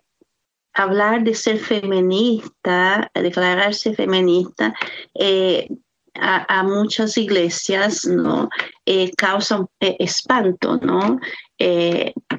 hablar 0.79 1.23
de 1.23 1.35
ser 1.35 1.59
feminista, 1.59 3.11
declararse 3.13 3.93
feminista, 3.93 4.73
eh, 5.13 5.67
a, 6.15 6.63
muchas 6.63 7.17
iglesias 7.17 8.05
no 8.05 8.49
eh, 8.85 9.11
causa 9.15 9.65
eh, 9.79 9.95
espanto, 9.99 10.77
¿no? 10.77 11.19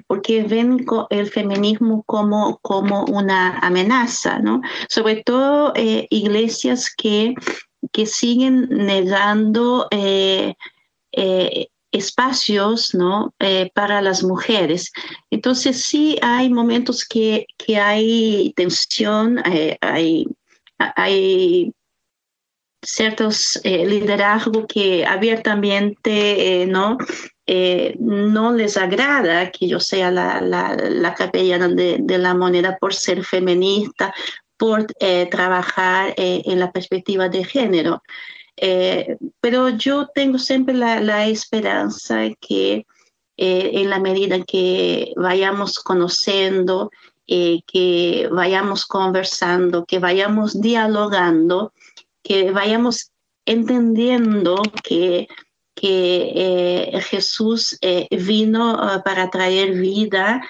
porque 0.07 0.43
ven 0.43 0.87
el 1.11 1.27
feminismo 1.29 2.03
como, 2.05 2.59
como 2.63 3.05
una 3.05 3.59
amenaza, 3.59 4.39
¿no? 4.39 4.63
Sobre 4.89 5.23
todo 5.23 5.75
iglesias 5.77 6.91
que, 6.97 7.35
que 7.93 8.07
siguen 8.07 8.67
negando 8.71 9.89
espacios 11.93 12.95
¿no? 12.95 13.35
Eh, 13.39 13.71
para 13.75 14.01
las 14.03 14.23
mujeres. 14.23 14.93
Entonces 15.31 15.83
sí 15.83 16.19
hay 16.23 16.51
momentos 16.51 17.05
que, 17.05 17.47
que 17.57 17.79
hay 17.79 18.53
tensión, 18.57 19.39
eh, 19.47 19.77
hay, 19.81 20.27
hay 20.79 21.73
ciertos 22.83 23.61
eh, 23.65 23.85
liderazgos 23.87 24.65
que 24.67 25.05
abiertamente 25.05 26.67
no, 26.67 26.97
no 27.99 28.53
les 28.53 28.77
agrada 28.77 29.51
que 29.51 29.69
yo 29.69 29.81
sea 29.81 30.11
la, 30.11 30.41
la, 30.41 30.75
la 30.77 31.15
capellana 31.15 31.69
de, 31.69 31.99
de, 32.01 32.19
la 32.19 32.33
moneda 32.33 32.79
por 32.79 32.95
ser 32.95 33.23
feminista, 33.23 34.15
por 34.57 34.87
trabajar 35.31 36.15
en 36.17 36.59
la 36.59 36.71
perspectiva 36.71 37.29
de 37.29 37.45
género. 37.45 38.03
Eh, 38.63 39.17
pero 39.41 39.71
yo 39.71 40.09
tengo 40.15 40.39
siempre 40.39 40.75
la, 40.75 41.27
esperanza 41.27 42.29
que 42.41 42.87
eh, 43.39 43.71
en 43.73 43.89
la 43.89 43.99
medida 43.99 44.45
que 44.45 45.15
vayamos 45.17 45.79
conociendo, 45.79 46.91
eh, 47.27 47.63
que 47.67 48.29
vayamos 48.31 48.85
conversando, 48.85 49.87
que 49.87 49.99
vayamos 49.99 50.61
dialogando, 50.61 51.73
que 52.23 52.51
vayamos 52.51 53.13
entendiendo 53.47 54.61
que, 54.85 55.27
que 55.75 57.01
Jesús 57.09 57.79
vino 58.11 59.03
para 59.03 59.31
traer 59.31 59.73
vida 59.73 60.43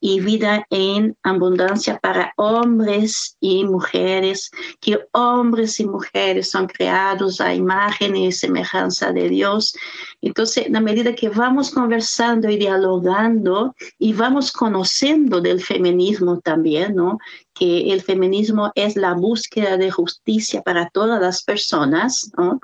y 0.00 0.20
vida 0.20 0.64
en 0.70 1.16
abundancia 1.22 1.98
para 1.98 2.32
hombres 2.36 3.36
y 3.40 3.64
mujeres, 3.64 4.50
que 4.80 4.98
hombres 5.12 5.80
y 5.80 5.86
mujeres 5.86 6.50
son 6.50 6.66
creados 6.66 7.40
a 7.40 7.54
imagen 7.54 8.16
y 8.16 8.30
semejanza 8.32 9.12
de 9.12 9.28
Dios. 9.28 9.74
Entonces, 10.22 10.72
a 10.72 10.80
medida 10.80 11.14
que 11.14 11.28
vamos 11.28 11.70
conversando 11.70 12.48
y 12.48 12.56
dialogando 12.56 13.74
y 13.98 14.12
vamos 14.12 14.52
conociendo 14.52 15.40
del 15.40 15.62
feminismo 15.62 16.40
también, 16.40 16.94
¿no? 16.94 17.18
Que 17.54 17.92
el 17.92 18.02
feminismo 18.02 18.70
es 18.74 18.96
la 18.96 19.14
búsqueda 19.14 19.76
de 19.76 19.90
justicia 19.90 20.62
para 20.62 20.88
todas 20.90 21.20
las 21.20 21.42
personas, 21.42 22.30
¿no? 22.36 22.60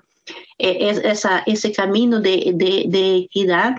E, 0.58 0.90
es 0.90 0.98
esa, 0.98 1.42
ese 1.46 1.72
camino 1.72 2.20
de, 2.20 2.52
de, 2.54 3.16
equidad, 3.16 3.76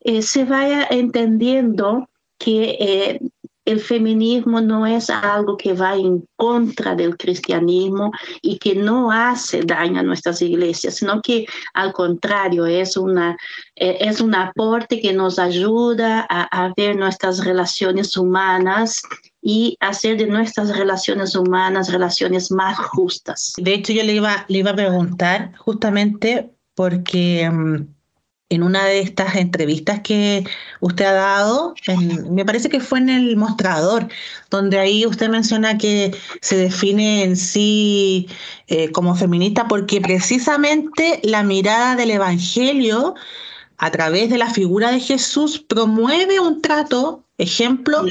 eh, 0.00 0.22
se 0.22 0.44
vaya 0.44 0.86
entendiendo 0.90 2.08
que 2.38 2.76
eh, 2.80 3.20
el 3.68 3.80
feminismo 3.80 4.62
no 4.62 4.86
es 4.86 5.10
algo 5.10 5.58
que 5.58 5.74
va 5.74 5.94
en 5.94 6.26
contra 6.36 6.94
del 6.94 7.18
cristianismo 7.18 8.12
y 8.40 8.58
que 8.58 8.74
no 8.74 9.12
hace 9.12 9.60
daño 9.60 10.00
a 10.00 10.02
nuestras 10.02 10.40
iglesias, 10.40 10.94
sino 10.96 11.20
que 11.20 11.44
al 11.74 11.92
contrario 11.92 12.64
es, 12.64 12.96
una, 12.96 13.36
eh, 13.76 13.98
es 14.00 14.22
un 14.22 14.34
aporte 14.34 15.00
que 15.00 15.12
nos 15.12 15.38
ayuda 15.38 16.26
a, 16.30 16.72
ver 16.78 16.96
nuestras 16.96 17.44
relaciones 17.44 18.16
humanas 18.16 19.02
y 19.42 19.76
hacer 19.80 20.16
de 20.16 20.26
nuestras 20.26 20.74
relaciones 20.74 21.34
humanas 21.34 21.92
relaciones 21.92 22.50
más 22.50 22.78
justas. 22.78 23.52
De 23.58 23.74
hecho, 23.74 23.92
yo 23.92 24.02
le 24.02 24.14
iba, 24.14 24.46
le 24.48 24.60
iba 24.60 24.70
a 24.70 24.76
preguntar 24.76 25.52
justamente 25.58 26.50
porque... 26.74 27.48
Mm, 27.50 27.97
en 28.50 28.62
una 28.62 28.84
de 28.86 29.00
estas 29.00 29.36
entrevistas 29.36 30.00
que 30.00 30.44
usted 30.80 31.04
ha 31.04 31.12
dado, 31.12 31.74
me 32.30 32.44
parece 32.44 32.68
que 32.68 32.80
fue 32.80 32.98
en 32.98 33.10
el 33.10 33.36
mostrador, 33.36 34.08
donde 34.50 34.78
ahí 34.78 35.04
usted 35.04 35.28
menciona 35.28 35.76
que 35.76 36.16
se 36.40 36.56
define 36.56 37.24
en 37.24 37.36
sí 37.36 38.28
eh, 38.68 38.90
como 38.90 39.14
feminista 39.14 39.68
porque 39.68 40.00
precisamente 40.00 41.20
la 41.24 41.42
mirada 41.42 41.94
del 41.96 42.10
Evangelio 42.12 43.14
a 43.76 43.90
través 43.90 44.30
de 44.30 44.38
la 44.38 44.50
figura 44.50 44.90
de 44.90 45.00
Jesús 45.00 45.58
promueve 45.58 46.40
un 46.40 46.62
trato, 46.62 47.24
ejemplo, 47.36 48.04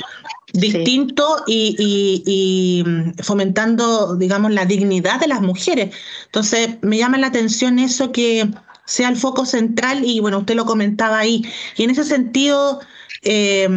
distinto 0.53 1.44
y, 1.46 1.75
y, 2.25 3.24
fomentando, 3.24 4.15
digamos, 4.15 4.51
la 4.51 4.65
dignidad 4.65 5.20
de 5.20 5.27
las 5.27 5.41
mujeres. 5.41 5.94
Entonces, 6.25 6.77
me 6.82 6.98
llama 6.98 7.17
la 7.17 7.27
atención 7.27 7.79
eso 7.79 8.13
que 8.13 8.50
sea 8.88 9.10
el 9.10 9.17
foco 9.17 9.46
central 9.46 10.03
y 10.03 10.20
bueno, 10.22 10.39
usted 10.39 10.56
lo 10.56 10.65
comentaba 10.65 11.20
ahí. 11.20 11.44
Y 11.75 11.84
en 11.84 11.91
ese 11.91 12.06
sentido, 12.06 12.79
eh, 13.22 13.67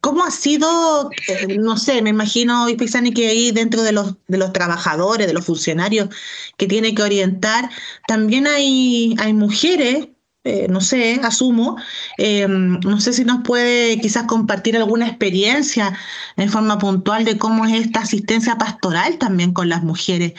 ¿cómo 0.00 0.24
ha 0.24 0.30
sido, 0.30 1.10
eh, 1.28 1.58
no 1.58 1.76
sé, 1.76 2.02
me 2.02 2.10
imagino, 2.10 2.66
Pisani, 2.78 3.12
que 3.12 3.28
ahí 3.28 3.52
dentro 3.52 3.82
de 3.82 3.92
los, 3.92 4.16
de 4.28 4.38
los 4.38 4.52
trabajadores, 4.52 5.26
de 5.26 5.34
los 5.34 5.44
funcionarios 5.44 6.08
que 6.56 6.66
tiene 6.66 6.94
que 6.94 7.02
orientar, 7.02 7.70
también 8.08 8.46
hay, 8.46 9.14
hay 9.18 9.34
mujeres 9.34 10.08
eh, 10.42 10.68
no 10.70 10.80
sé, 10.80 11.20
asumo, 11.22 11.76
no 12.18 13.00
sé 13.00 13.12
si 13.12 13.26
nos 13.26 13.42
puede 13.42 14.00
quizás 14.00 14.24
compartir 14.24 14.74
alguna 14.74 15.06
experiencia 15.06 15.92
en 16.36 16.48
forma 16.50 16.78
puntual 16.78 17.26
de 17.26 17.36
cómo 17.36 17.66
es 17.66 17.74
esta 17.74 18.00
asistencia 18.00 18.56
pastoral 18.56 19.18
también 19.18 19.52
con 19.52 19.68
las 19.68 19.82
mujeres, 19.82 20.32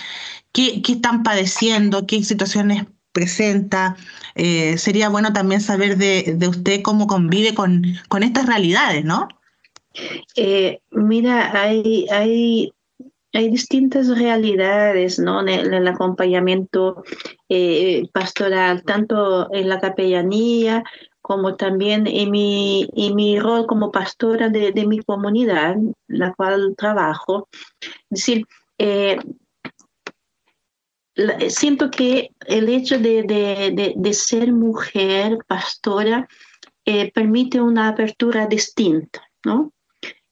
qué, 0.51 0.81
qué 0.81 0.93
están 0.93 1.21
padeciendo, 1.21 2.07
qué 2.07 2.23
situaciones 2.23 2.85
presenta. 3.11 3.95
Eh, 4.35 4.77
sería 4.77 5.09
bueno 5.09 5.33
también 5.33 5.61
saber 5.61 5.97
de, 5.97 6.37
usted 6.47 6.81
cómo 6.81 7.07
convive 7.07 7.53
con, 7.53 7.83
con 8.07 8.23
estas 8.23 8.45
realidades, 8.45 9.05
¿no? 9.05 9.27
Eh, 10.35 10.79
mira, 10.91 11.51
hay, 11.61 12.07
hay, 12.09 12.73
hay 13.33 13.49
distintas 13.49 14.07
realidades 14.07 15.19
¿no? 15.19 15.41
en, 15.41 15.73
el, 15.73 15.87
acompañamiento 15.87 17.03
eh, 17.49 18.07
pastoral, 18.13 18.83
tanto 18.83 19.53
en 19.53 19.67
la 19.67 19.79
capellanía 19.79 20.83
como 21.21 21.55
también 21.55 22.07
en 22.07 22.31
mi, 22.31 22.89
mi 22.95 23.39
rol 23.39 23.67
como 23.67 23.91
pastora 23.91 24.49
de, 24.49 24.71
de 24.71 24.87
mi 24.87 24.99
comunidad, 24.99 25.75
la 26.07 26.33
cual 26.33 26.73
trabajo. 26.77 27.47
Es 28.09 28.25
decir, 28.25 28.45
siento 31.49 31.89
que 31.91 32.31
el 32.47 32.69
hecho 32.69 32.97
de, 32.97 34.13
ser 34.13 34.51
mujer 34.51 35.37
pastora 35.47 36.27
eh, 36.85 37.11
permite 37.11 37.61
una 37.61 37.89
apertura 37.89 38.47
distinta, 38.47 39.21
¿no? 39.45 39.71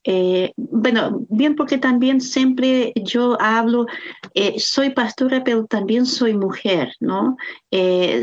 Eh, 0.04 0.52
bueno, 0.56 1.25
bien 1.30 1.56
porque 1.56 1.78
también 1.78 2.21
siempre 2.21 2.91
yo 2.95 3.39
hablo, 3.39 3.86
eh, 4.34 4.56
soy 4.58 4.89
pastora, 4.91 5.43
pero 5.43 5.65
también 5.65 6.06
soy 6.06 6.34
mujer, 6.34 6.93
¿no? 6.99 7.38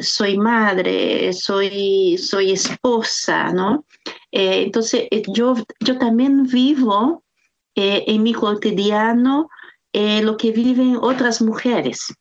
soy 0.02 0.38
madre, 0.38 1.32
soy, 1.32 2.18
soy 2.18 2.52
esposa, 2.52 3.52
¿no? 3.52 3.84
entonces, 4.32 5.06
yo, 5.28 5.54
yo 5.80 5.98
también 5.98 6.44
vivo 6.44 7.22
en 7.74 8.22
mi 8.22 8.32
cotidiano 8.32 9.48
lo 9.92 10.36
que 10.36 10.50
viven 10.50 10.98
otras 11.00 11.40
mujeres, 11.40 12.12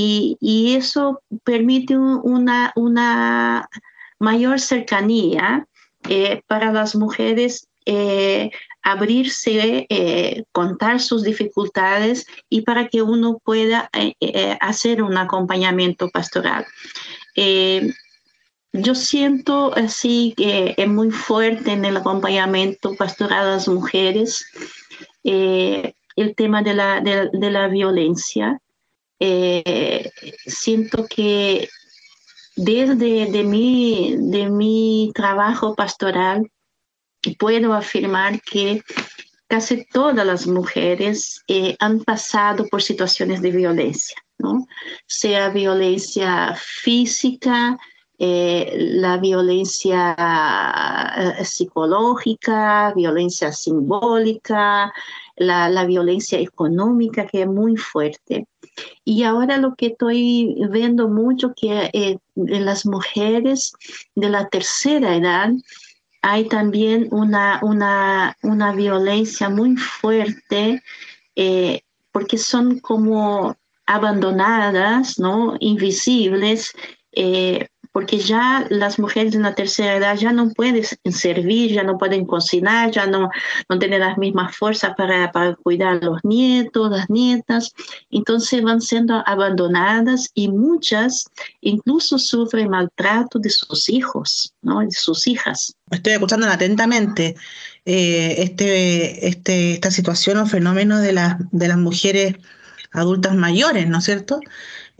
y, 0.00 0.76
eso 0.76 1.22
permite 1.42 1.96
una, 1.96 2.72
una 2.76 3.68
mayor 4.20 4.60
cercanía 4.60 5.66
eh, 6.08 6.42
para 6.46 6.72
las 6.72 6.94
mujeres 6.94 7.68
eh, 7.84 8.50
abrirse, 8.82 9.86
eh, 9.88 10.44
contar 10.52 11.00
sus 11.00 11.24
dificultades 11.24 12.26
y 12.48 12.60
para 12.60 12.86
que 12.86 13.02
uno 13.02 13.40
pueda 13.44 13.90
hacer 14.60 15.02
un 15.02 15.16
acompañamiento 15.16 16.08
pastoral. 16.10 16.64
yo 18.72 18.94
siento 18.94 19.74
así 19.74 20.34
que 20.36 20.74
es 20.76 20.88
muy 20.88 21.10
fuerte 21.10 21.72
en 21.72 21.84
el 21.84 21.96
acompañamiento 21.96 22.94
pastoral 22.94 23.46
a 23.46 23.50
las 23.56 23.68
mujeres 23.68 24.46
el 25.24 26.34
tema 26.36 26.62
de 26.62 26.74
la, 26.74 27.00
de 27.00 27.50
la 27.50 27.66
violencia. 27.66 28.60
Eh, 29.20 30.10
siento 30.46 31.06
que 31.06 31.68
desde 32.54 33.26
de 33.26 33.44
mi, 33.44 34.16
de 34.16 34.48
mi 34.50 35.10
trabajo 35.14 35.74
pastoral 35.74 36.50
puedo 37.38 37.72
afirmar 37.72 38.40
que 38.42 38.82
casi 39.48 39.84
todas 39.86 40.24
las 40.26 40.46
mujeres 40.46 41.42
eh, 41.48 41.76
han 41.80 42.00
pasado 42.00 42.66
por 42.68 42.82
situaciones 42.82 43.42
de 43.42 43.50
violencia, 43.50 44.16
¿no? 44.38 44.66
sea 45.06 45.48
violencia 45.48 46.54
física, 46.56 47.78
eh, 48.20 48.76
la 48.76 49.16
violencia 49.16 50.16
psicológica, 51.44 52.92
violencia 52.94 53.52
simbólica, 53.52 54.92
la, 55.36 55.68
la, 55.68 55.84
violencia 55.86 56.38
económica 56.40 57.26
que 57.26 57.42
es 57.42 57.46
muy 57.46 57.76
fuerte. 57.76 58.46
Y 59.04 59.22
ahora 59.22 59.56
lo 59.56 59.74
que 59.74 59.86
estoy 59.86 60.56
viendo 60.70 61.08
mucho 61.08 61.52
que 61.54 61.90
eh, 61.92 62.18
en 62.36 62.64
las 62.64 62.86
mujeres 62.86 63.72
de 64.14 64.28
la 64.28 64.48
tercera 64.48 65.16
edad 65.16 65.50
hay 66.22 66.48
también 66.48 67.08
una, 67.10 67.60
una, 67.62 68.36
una 68.42 68.72
violencia 68.72 69.48
muy 69.48 69.76
fuerte 69.76 70.82
eh, 71.36 71.82
porque 72.12 72.38
son 72.38 72.80
como 72.80 73.56
abandonadas, 73.86 75.18
¿no? 75.18 75.56
invisibles, 75.60 76.72
eh, 77.12 77.68
porque 77.92 78.18
ya 78.18 78.66
las 78.70 78.98
mujeres 78.98 79.34
en 79.34 79.42
la 79.42 79.54
tercera 79.54 79.96
edad 79.96 80.16
ya 80.16 80.32
no 80.32 80.50
pueden 80.50 80.82
servir, 81.10 81.72
ya 81.72 81.82
no 81.82 81.98
pueden 81.98 82.26
cocinar, 82.26 82.90
ya 82.90 83.06
no, 83.06 83.30
no 83.68 83.78
tienen 83.78 84.00
las 84.00 84.18
mismas 84.18 84.56
fuerzas 84.56 84.94
para, 84.96 85.32
para 85.32 85.54
cuidar 85.54 85.98
a 86.02 86.06
los 86.06 86.24
nietos, 86.24 86.90
las 86.90 87.08
nietas, 87.10 87.72
entonces 88.10 88.62
van 88.62 88.80
siendo 88.80 89.22
abandonadas 89.26 90.30
y 90.34 90.48
muchas 90.48 91.26
incluso 91.60 92.18
sufren 92.18 92.70
maltrato 92.70 93.38
de 93.38 93.50
sus 93.50 93.88
hijos, 93.88 94.54
¿no? 94.62 94.80
de 94.80 94.90
sus 94.90 95.26
hijas. 95.26 95.74
Estoy 95.90 96.14
escuchando 96.14 96.46
atentamente 96.46 97.36
eh, 97.84 98.34
este, 98.38 99.28
este, 99.28 99.72
esta 99.72 99.90
situación 99.90 100.38
o 100.38 100.46
fenómeno 100.46 101.00
de, 101.00 101.12
las 101.12 101.36
de 101.50 101.68
las 101.68 101.78
mujeres 101.78 102.36
adultas 102.92 103.34
mayores, 103.34 103.88
¿no 103.88 103.98
es 103.98 104.04
cierto? 104.04 104.40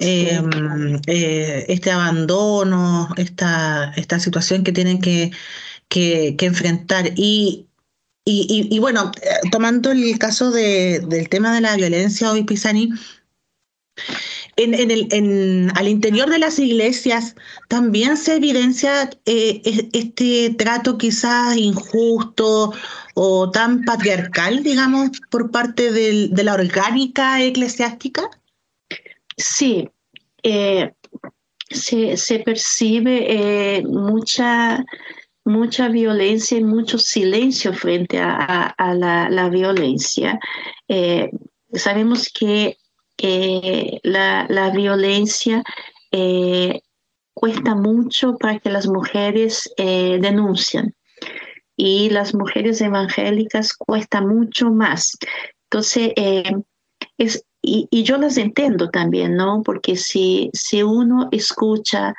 Em, 0.00 1.00
eh, 1.08 1.64
este 1.68 1.90
abandono, 1.90 3.08
esta, 3.16 3.92
esta 3.96 4.20
situación 4.20 4.62
que 4.62 4.70
tienen 4.72 5.00
que, 5.00 5.32
que, 5.88 6.36
enfrentar. 6.40 7.12
Y, 7.16 7.66
y, 8.24 8.78
bueno, 8.78 9.10
eh, 9.22 9.48
tomando 9.50 9.90
el 9.90 10.18
caso 10.18 10.52
de, 10.52 11.00
del 11.00 11.28
tema 11.28 11.52
de 11.54 11.62
la 11.62 11.76
violencia 11.76 12.30
hoy, 12.30 12.44
Pisani, 12.44 12.90
En, 14.56 14.74
el, 14.74 15.72
al 15.74 15.88
interior 15.88 16.30
de 16.30 16.38
las 16.38 16.58
iglesias 16.58 17.34
también 17.68 18.16
se 18.16 18.36
evidencia 18.36 19.10
eh, 19.26 19.62
este 19.92 20.54
trato 20.58 20.98
quizás 20.98 21.56
injusto 21.56 22.72
o 23.14 23.50
tan 23.50 23.84
patriarcal, 23.84 24.62
digamos, 24.62 25.10
por 25.30 25.50
parte 25.50 25.90
de 25.92 26.44
la 26.44 26.54
orgánica 26.54 27.42
eclesiástica. 27.42 28.30
Sí, 29.38 29.88
eh, 30.42 30.92
se, 31.70 32.40
percibe 32.40 33.76
eh, 33.78 33.82
mucha, 33.84 34.84
mucha 35.44 35.88
violencia 35.88 36.58
y 36.58 36.64
mucho 36.64 36.98
silencio 36.98 37.72
frente 37.72 38.18
a, 38.20 38.74
la, 38.96 39.48
violencia. 39.48 40.40
Eh, 40.88 41.30
sabemos 41.72 42.32
que 42.34 42.76
la, 44.02 44.72
violencia 44.74 45.62
cuesta 47.32 47.76
mucho 47.76 48.36
para 48.38 48.58
que 48.58 48.70
las 48.70 48.88
mujeres 48.88 49.72
denuncien 49.76 50.96
y 51.76 52.10
las 52.10 52.34
mujeres 52.34 52.80
evangélicas 52.80 53.72
cuesta 53.74 54.20
mucho 54.20 54.70
más. 54.72 55.16
Entonces, 55.70 56.12
es, 57.18 57.44
y, 57.62 58.02
yo 58.02 58.18
las 58.18 58.36
entiendo 58.36 58.90
también, 58.90 59.36
¿no? 59.36 59.62
Porque 59.62 59.96
si, 59.96 60.50
si 60.52 60.82
uno 60.82 61.28
escucha 61.32 62.14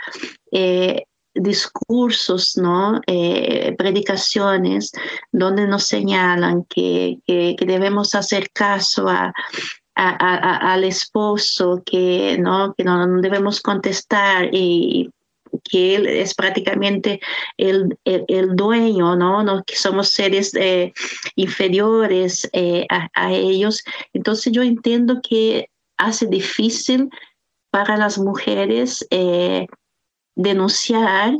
eh, 0.52 1.06
discursos, 1.34 2.58
¿no? 2.58 3.02
Eh, 3.08 3.76
predicaciones 3.78 4.92
donde 5.32 5.68
nos 5.68 5.86
señalan 5.86 6.66
que, 6.66 7.20
que, 7.26 7.56
debemos 7.66 8.16
hacer 8.16 8.50
caso 8.52 9.08
a, 9.08 9.34
al 9.96 10.84
esposo, 10.84 11.82
que 11.86 12.38
no, 12.40 12.74
que 12.74 12.84
no 12.84 13.22
debemos 13.22 13.62
contestar 13.62 14.50
y 14.54 15.10
que 15.64 15.96
él 15.96 16.08
es 16.08 16.34
prácticamente 16.34 17.20
el, 17.58 17.98
el, 18.06 18.56
dueño, 18.56 19.16
¿no? 19.16 19.44
¿no? 19.44 19.64
Que 19.64 19.76
somos 19.76 20.10
seres 20.10 20.54
eh, 20.56 20.94
inferiores 21.36 22.50
eh, 22.54 22.86
a, 22.90 23.34
ellos. 23.34 23.84
Entonces 24.14 24.52
yo 24.54 24.62
entiendo 24.62 25.22
que 25.22 25.70
hace 25.98 26.28
difícil 26.28 27.10
para 27.70 27.98
las 27.98 28.18
mujeres 28.18 29.06
eh, 29.12 29.68
denunciar 30.36 31.36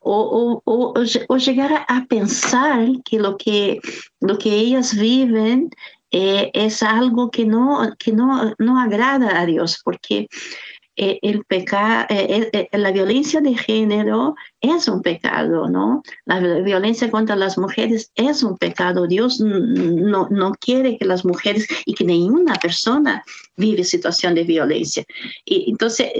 o, 0.00 0.60
o, 0.64 0.94
o, 1.28 1.36
llegar 1.38 1.86
a, 1.88 2.04
pensar 2.04 2.88
que 3.04 3.18
lo 3.18 3.38
que, 3.38 3.80
lo 4.20 4.36
que 4.36 4.54
ellas 4.54 4.94
viven 4.94 5.70
es 6.10 6.82
algo 6.82 7.30
que 7.30 7.44
no, 7.44 7.90
que 7.98 8.12
no, 8.12 8.54
no 8.58 8.78
agrada 8.78 9.40
a 9.40 9.46
Dios, 9.46 9.80
porque 9.82 10.28
eh, 10.96 11.18
el 11.22 11.44
pecado, 11.44 12.06
eh, 12.08 12.48
eh, 12.52 12.78
la 12.78 12.92
violencia 12.92 13.40
de 13.40 13.56
género 13.56 14.36
es 14.60 14.86
un 14.86 15.02
pecado, 15.02 15.68
¿no? 15.68 16.04
La 16.24 16.38
violencia 16.38 17.10
contra 17.10 17.34
las 17.34 17.58
mujeres 17.58 18.12
es 18.14 18.44
un 18.44 18.56
pecado. 18.56 19.08
Dios 19.08 19.40
no, 19.40 20.28
no 20.30 20.52
quiere 20.52 20.96
que 20.96 21.04
las 21.04 21.24
mujeres 21.24 21.66
y 21.84 21.94
que 21.94 22.04
ninguna 22.04 22.54
persona 22.54 23.24
vive 23.56 23.82
situación 23.82 24.36
de 24.36 24.44
violencia. 24.44 25.04
Y 25.44 25.68
entonces, 25.70 26.12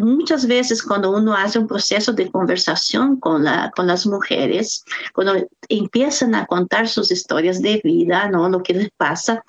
muchas 0.00 0.46
veces 0.46 0.80
cuando 0.80 1.10
uno 1.10 1.34
hace 1.34 1.58
un 1.58 1.66
proceso 1.66 2.12
de 2.12 2.30
conversación 2.30 3.18
con, 3.18 3.42
la, 3.42 3.72
con 3.74 3.88
las 3.88 4.06
mujeres, 4.06 4.84
cuando 5.12 5.44
empiezan 5.68 6.36
a 6.36 6.46
contar 6.46 6.88
sus 6.88 7.10
historias 7.10 7.60
de 7.60 7.80
vida, 7.82 8.28
¿no? 8.28 8.48
Lo 8.48 8.62
que 8.62 8.74
les 8.74 8.90
pasa, 8.90 9.42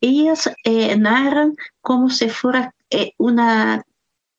ellas 0.00 0.50
narran 0.96 1.54
como 1.82 2.10
si 2.10 2.28
fuera 2.28 2.74
una 3.18 3.84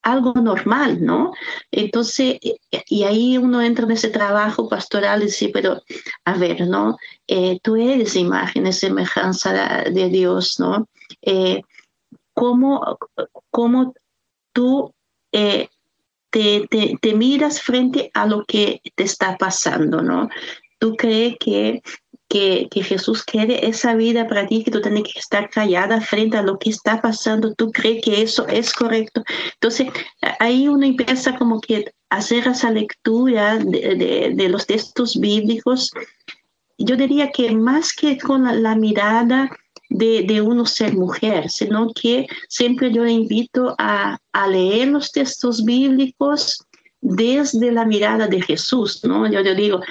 algo 0.01 0.33
normal, 0.33 1.03
¿no? 1.03 1.33
Entonces, 1.71 2.37
eh, 2.41 2.57
y 2.87 3.03
ahí 3.03 3.37
uno 3.37 3.61
entra 3.61 3.85
en 3.85 3.91
ese 3.91 4.09
trabajo 4.09 4.69
pastoral 4.69 5.21
y 5.21 5.25
dice, 5.25 5.49
pero 5.53 5.81
a 6.25 6.37
ver, 6.37 6.67
¿no? 6.67 6.97
Eh, 7.27 7.59
tú 7.61 7.75
eres 7.75 8.15
imagen 8.15 8.71
semejanza 8.73 9.83
de 9.83 10.09
Dios, 10.09 10.59
¿no? 10.59 10.87
Eh, 11.21 11.61
¿cómo, 12.33 12.97
¿cómo, 13.51 13.93
tú 14.53 14.93
te, 15.31 15.69
te, 16.29 16.97
te, 17.01 17.13
miras 17.13 17.61
frente 17.61 18.11
a 18.13 18.25
lo 18.25 18.45
que 18.45 18.81
te 18.95 19.03
está 19.03 19.37
pasando, 19.37 20.01
¿no? 20.01 20.29
Tú 20.79 20.95
crees 20.95 21.35
que 21.39 21.81
que, 22.29 22.67
que, 22.69 22.83
Jesús 22.83 23.23
quiere 23.23 23.67
esa 23.67 23.95
vida 23.95 24.27
para 24.27 24.47
ti, 24.47 24.63
que 24.63 24.71
tú 24.71 24.81
tienes 24.81 25.03
que 25.03 25.19
estar 25.19 25.49
callada 25.49 25.99
frente 25.99 26.37
a 26.37 26.43
lo 26.43 26.59
que 26.59 26.69
está 26.69 27.01
pasando, 27.01 27.53
tú 27.55 27.71
crees 27.71 28.03
que 28.03 28.21
eso 28.21 28.47
es 28.47 28.71
correcto. 28.71 29.23
Entonces, 29.55 29.87
ahí 30.39 30.67
uno 30.67 30.85
empieza 30.85 31.37
como 31.37 31.59
que 31.59 31.91
hacer 32.09 32.47
esa 32.47 32.71
lectura 32.71 33.57
de, 33.57 34.33
de, 34.35 34.49
los 34.49 34.65
textos 34.67 35.19
bíblicos. 35.19 35.91
Yo 36.77 36.95
diría 36.95 37.31
que 37.31 37.51
más 37.51 37.93
que 37.93 38.17
con 38.17 38.43
la, 38.63 38.75
mirada 38.75 39.49
de, 39.89 40.23
de, 40.23 40.41
uno 40.41 40.65
ser 40.65 40.95
mujer, 40.95 41.49
sino 41.49 41.91
que 41.93 42.27
siempre 42.47 42.91
yo 42.91 43.05
invito 43.05 43.75
a, 43.77 44.19
a 44.33 44.47
leer 44.47 44.89
los 44.89 45.11
textos 45.11 45.65
bíblicos 45.65 46.65
desde 47.01 47.71
la 47.71 47.85
mirada 47.85 48.27
de 48.27 48.41
Jesús, 48.41 49.01
¿no? 49.03 49.29
Yo, 49.29 49.41
digo, 49.55 49.81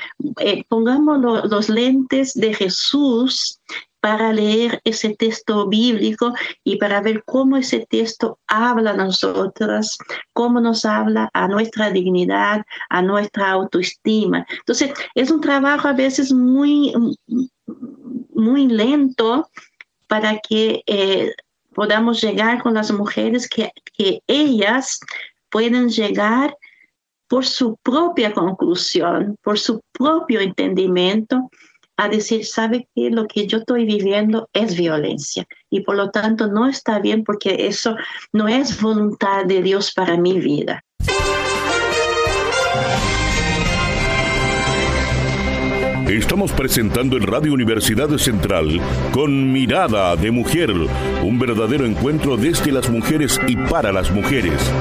eh, 0.41 0.65
pongamos 0.69 1.21
los 1.51 1.69
lentes 1.69 2.35
de 2.35 2.55
Jesús 2.55 3.61
para 4.01 4.33
leer 4.33 4.81
ese 4.85 5.15
texto 5.17 5.67
bíblico 5.69 6.33
y 6.63 6.77
para 6.77 7.01
ver 7.01 7.25
cómo 7.25 7.57
ese 7.57 7.87
texto 7.91 8.39
habla 8.47 8.93
a 8.93 8.97
nosotras, 8.97 9.99
cómo 10.33 10.61
nos 10.61 10.85
habla 10.85 11.31
a 11.33 11.49
nuestra 11.49 11.91
dignidad, 11.91 12.65
a 12.91 13.03
nuestra 13.03 13.51
autoestima. 13.51 14.47
Entonces, 14.51 14.93
es 15.15 15.31
un 15.31 15.41
trabajo 15.41 15.89
a 15.89 15.95
veces 15.95 16.33
muy, 16.33 16.93
muy 18.35 18.69
lento 18.69 19.51
para 20.07 20.39
que 20.39 20.83
eh, 20.87 21.33
podamos 21.75 22.21
llegar 22.21 22.63
con 22.63 22.75
las 22.75 22.93
mujeres, 22.93 23.49
que, 23.49 23.73
que 23.97 24.23
ellas 24.27 25.01
puedan 25.51 25.89
llegar 25.89 26.57
por 27.29 27.45
su 27.45 27.77
propia 27.83 28.33
conclusión, 28.33 29.37
por 29.43 29.59
su 29.59 29.81
propio 29.93 30.41
entendimiento, 30.41 31.51
a 31.97 32.09
decir, 32.09 32.45
sabe 32.45 32.89
que 32.95 33.11
lo 33.11 33.27
que 33.27 33.47
yo 33.47 33.59
estoy 33.59 33.85
viviendo 33.85 34.49
es 34.53 34.77
violencia 34.77 35.47
y 35.69 35.81
por 35.81 35.97
lo 35.97 36.11
tanto 36.11 36.47
no 36.47 36.69
está 36.69 37.01
bien 37.01 37.25
porque 37.25 37.67
eso 37.67 37.97
no 38.33 38.47
es 38.47 38.81
voluntad 38.81 39.45
de 39.45 39.63
Dios 39.63 39.93
para 39.93 40.17
mi 40.17 40.39
vida. 40.39 40.83
Estamos 46.09 46.53
presentando 46.53 47.17
en 47.17 47.25
Radio 47.25 47.53
Universidad 47.53 48.09
Central 48.17 48.81
con 49.13 49.53
Mirada 49.53 50.17
de 50.17 50.31
Mujer, 50.31 50.71
un 51.23 51.39
verdadero 51.39 51.85
encuentro 51.85 52.37
desde 52.37 52.73
las 52.73 52.89
mujeres 52.89 53.39
y 53.47 53.57
para 53.57 53.93
las 53.93 54.11
mujeres. 54.11 54.73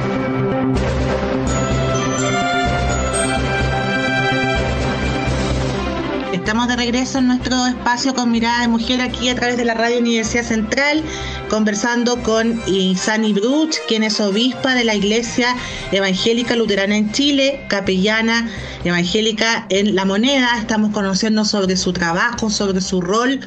Estamos 6.48 6.70
de 6.70 6.78
regreso 6.78 7.18
en 7.18 7.28
nuestro 7.28 7.68
espacio 7.68 8.16
con 8.16 8.32
mirada 8.32 8.62
de 8.62 8.70
mujer 8.70 9.02
aquí 9.02 9.28
a 9.28 9.36
través 9.36 9.58
de 9.58 9.66
la 9.66 9.74
Radio 9.74 10.00
Universidad 10.00 10.46
Central, 10.46 11.04
conversando 11.50 12.24
con 12.24 12.62
Isani 12.66 13.34
Bruch, 13.34 13.76
quien 13.90 14.02
es 14.02 14.22
obispa 14.22 14.74
de 14.74 14.86
la 14.86 14.96
Iglesia 14.96 15.54
Evangélica 15.92 16.56
Luterana 16.56 16.96
en 16.96 17.12
Chile, 17.12 17.66
capellana 17.68 18.50
evangélica 18.86 19.66
en 19.68 19.94
La 19.94 20.06
Moneda. 20.06 20.58
Estamos 20.58 20.94
conociendo 20.94 21.44
sobre 21.44 21.76
su 21.76 21.92
trabajo, 21.92 22.50
sobre 22.50 22.80
su 22.80 23.02
rol 23.02 23.42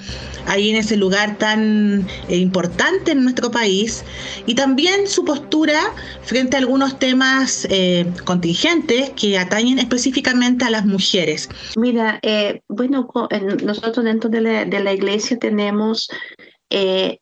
ahí 0.46 0.70
en 0.70 0.76
ese 0.76 0.96
lugar 0.96 1.36
tan 1.38 2.06
eh, 2.28 2.36
importante 2.36 3.12
en 3.12 3.22
nuestro 3.22 3.50
país 3.50 4.04
y 4.46 4.54
también 4.54 5.06
su 5.06 5.24
postura 5.24 5.78
frente 6.22 6.56
a 6.56 6.60
algunos 6.60 6.98
temas 6.98 7.66
eh, 7.70 8.06
contingentes 8.24 9.10
que 9.10 9.38
atañen 9.38 9.78
específicamente 9.78 10.64
a 10.64 10.70
las 10.70 10.86
mujeres. 10.86 11.48
Mira, 11.76 12.18
eh, 12.22 12.62
bueno, 12.68 12.89
nosotros 12.90 14.04
dentro 14.04 14.28
de 14.30 14.40
la, 14.40 14.92
iglesia 14.92 15.38
tenemos 15.38 16.10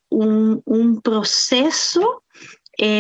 un, 0.08 1.00
proceso 1.02 2.24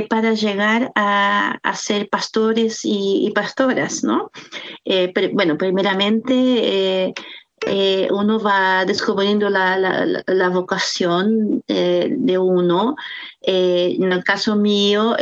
para 0.08 0.34
llegar 0.34 0.92
a, 0.94 1.74
ser 1.74 2.08
pastores 2.08 2.80
y, 2.84 3.30
pastoras, 3.34 4.04
¿no? 4.04 4.30
bueno, 5.32 5.56
primeramente 5.56 7.14
eh, 7.66 8.08
uno 8.10 8.38
va 8.38 8.84
descubriendo 8.84 9.50
la, 9.50 10.48
vocación 10.50 11.62
eh, 11.68 12.08
de 12.10 12.38
uno. 12.38 12.96
Eh, 13.42 13.96
en 13.98 14.12
el 14.12 14.24
caso 14.24 14.56
mío, 14.56 15.16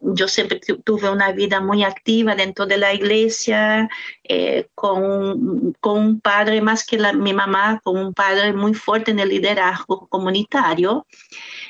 yo 0.00 0.28
siempre 0.28 0.60
tuve 0.84 1.10
una 1.10 1.32
vida 1.32 1.60
muy 1.60 1.84
activa 1.84 2.34
dentro 2.34 2.66
de 2.66 2.78
la 2.78 2.94
iglesia, 2.94 3.88
eh, 4.24 4.68
con, 4.74 5.74
con, 5.80 5.98
un 5.98 6.20
padre 6.20 6.60
más 6.60 6.86
que 6.86 6.98
la, 6.98 7.12
mi 7.12 7.32
mamá, 7.32 7.80
con 7.82 7.96
un 7.98 8.14
padre 8.14 8.52
muy 8.52 8.74
fuerte 8.74 9.10
en 9.10 9.18
el 9.18 9.28
liderazgo 9.28 10.06
comunitario. 10.08 11.06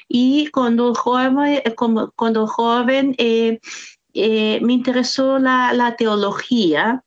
Y 0.09 0.49
cuando 0.49 0.95
joven, 0.95 1.63
cuando 2.17 2.47
joven 2.47 3.15
eh, 3.19 3.59
me 4.15 4.73
interesó 4.73 5.39
la, 5.39 5.73
la 5.73 5.97
teología 5.97 7.05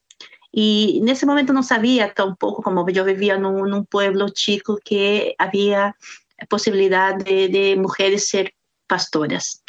y 0.51 0.99
en 1.01 1.09
ese 1.09 1.25
momento 1.25 1.53
no 1.53 1.63
sabía 1.63 2.13
tampoco, 2.13 2.61
como 2.61 2.87
yo 2.89 3.05
vivía 3.05 3.35
en 3.35 3.45
un, 3.45 3.85
pueblo 3.85 4.29
chico, 4.29 4.77
que 4.83 5.35
había 5.37 5.95
posibilidad 6.49 7.15
de, 7.15 7.47
de 7.47 7.75
mujeres 7.77 8.27
ser 8.27 8.53
pastoras. 8.85 9.63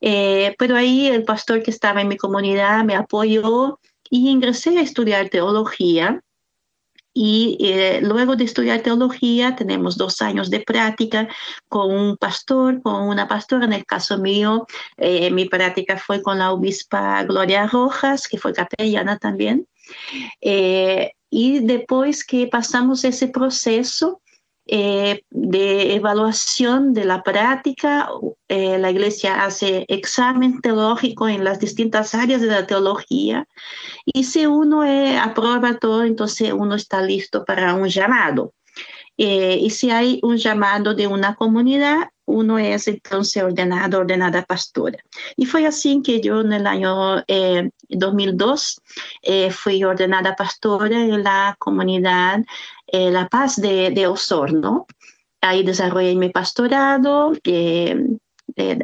Eh, 0.00 0.54
pero 0.58 0.76
ahí 0.76 1.06
el 1.06 1.24
pastor 1.24 1.62
que 1.62 1.70
estaba 1.70 2.00
en 2.00 2.08
mi 2.08 2.16
comunidad 2.16 2.84
me 2.84 2.94
apoyó 2.94 3.80
y 4.10 4.28
ingresé 4.30 4.78
a 4.78 4.82
estudiar 4.82 5.28
teología. 5.28 6.22
Y 7.20 7.58
eh, 7.60 8.00
luego 8.00 8.36
de 8.36 8.44
estudiar 8.44 8.80
teología, 8.82 9.56
tenemos 9.56 9.96
dos 9.96 10.22
años 10.22 10.50
de 10.50 10.60
práctica 10.60 11.28
con 11.68 11.90
un 11.90 12.16
pastor, 12.16 12.80
con 12.80 13.08
una 13.08 13.26
pastora. 13.26 13.64
En 13.64 13.72
el 13.72 13.84
caso 13.84 14.18
mío, 14.18 14.66
eh, 14.96 15.30
mi 15.32 15.46
práctica 15.46 15.96
fue 15.98 16.22
con 16.22 16.38
la 16.38 16.52
obispa 16.52 17.24
Gloria 17.24 17.66
Rojas, 17.66 18.28
que 18.28 18.38
fue 18.38 18.52
capellana 18.52 19.18
también. 19.18 19.66
Eh, 20.40 21.12
y 21.30 21.60
después 21.60 22.24
que 22.24 22.46
pasamos 22.46 23.04
ese 23.04 23.28
proceso 23.28 24.20
eh, 24.68 25.22
de 25.30 25.94
evaluación 25.94 26.92
de 26.92 27.04
la 27.04 27.22
práctica, 27.22 28.08
eh, 28.48 28.78
la 28.78 28.90
iglesia 28.90 29.44
hace 29.44 29.84
examen 29.88 30.60
teológico 30.60 31.28
en 31.28 31.44
las 31.44 31.58
distintas 31.58 32.14
áreas 32.14 32.40
de 32.40 32.48
la 32.48 32.66
teología 32.66 33.46
y 34.04 34.24
si 34.24 34.46
uno 34.46 34.82
aprueba 35.20 35.78
todo, 35.78 36.04
entonces 36.04 36.52
uno 36.52 36.74
está 36.74 37.02
listo 37.02 37.44
para 37.44 37.74
un 37.74 37.88
llamado. 37.88 38.52
y 39.16 39.70
si 39.70 39.90
hay 39.90 40.20
un 40.22 40.36
llamado 40.36 40.94
de 40.94 41.08
una 41.08 41.34
comunidad, 41.34 42.10
uno 42.28 42.58
es 42.58 42.86
entonces 42.88 43.42
ordenado, 43.42 44.00
ordenada 44.00 44.44
pastora. 44.44 44.98
Y 45.36 45.46
fue 45.46 45.66
así 45.66 46.02
que 46.02 46.20
yo 46.20 46.42
en 46.42 46.52
el 46.52 46.66
año 46.66 47.24
2002 47.88 48.80
eh, 49.22 49.46
eh, 49.46 49.50
fui 49.50 49.82
ordenada 49.82 50.36
pastora 50.36 51.00
en 51.00 51.22
la 51.24 51.56
comunidad 51.58 52.40
eh, 52.88 53.10
La 53.10 53.28
Paz 53.28 53.56
de, 53.56 54.06
Osorno. 54.06 54.86
Ahí 55.40 55.62
desarrollé 55.62 56.16
mi 56.16 56.30
pastorado, 56.30 57.32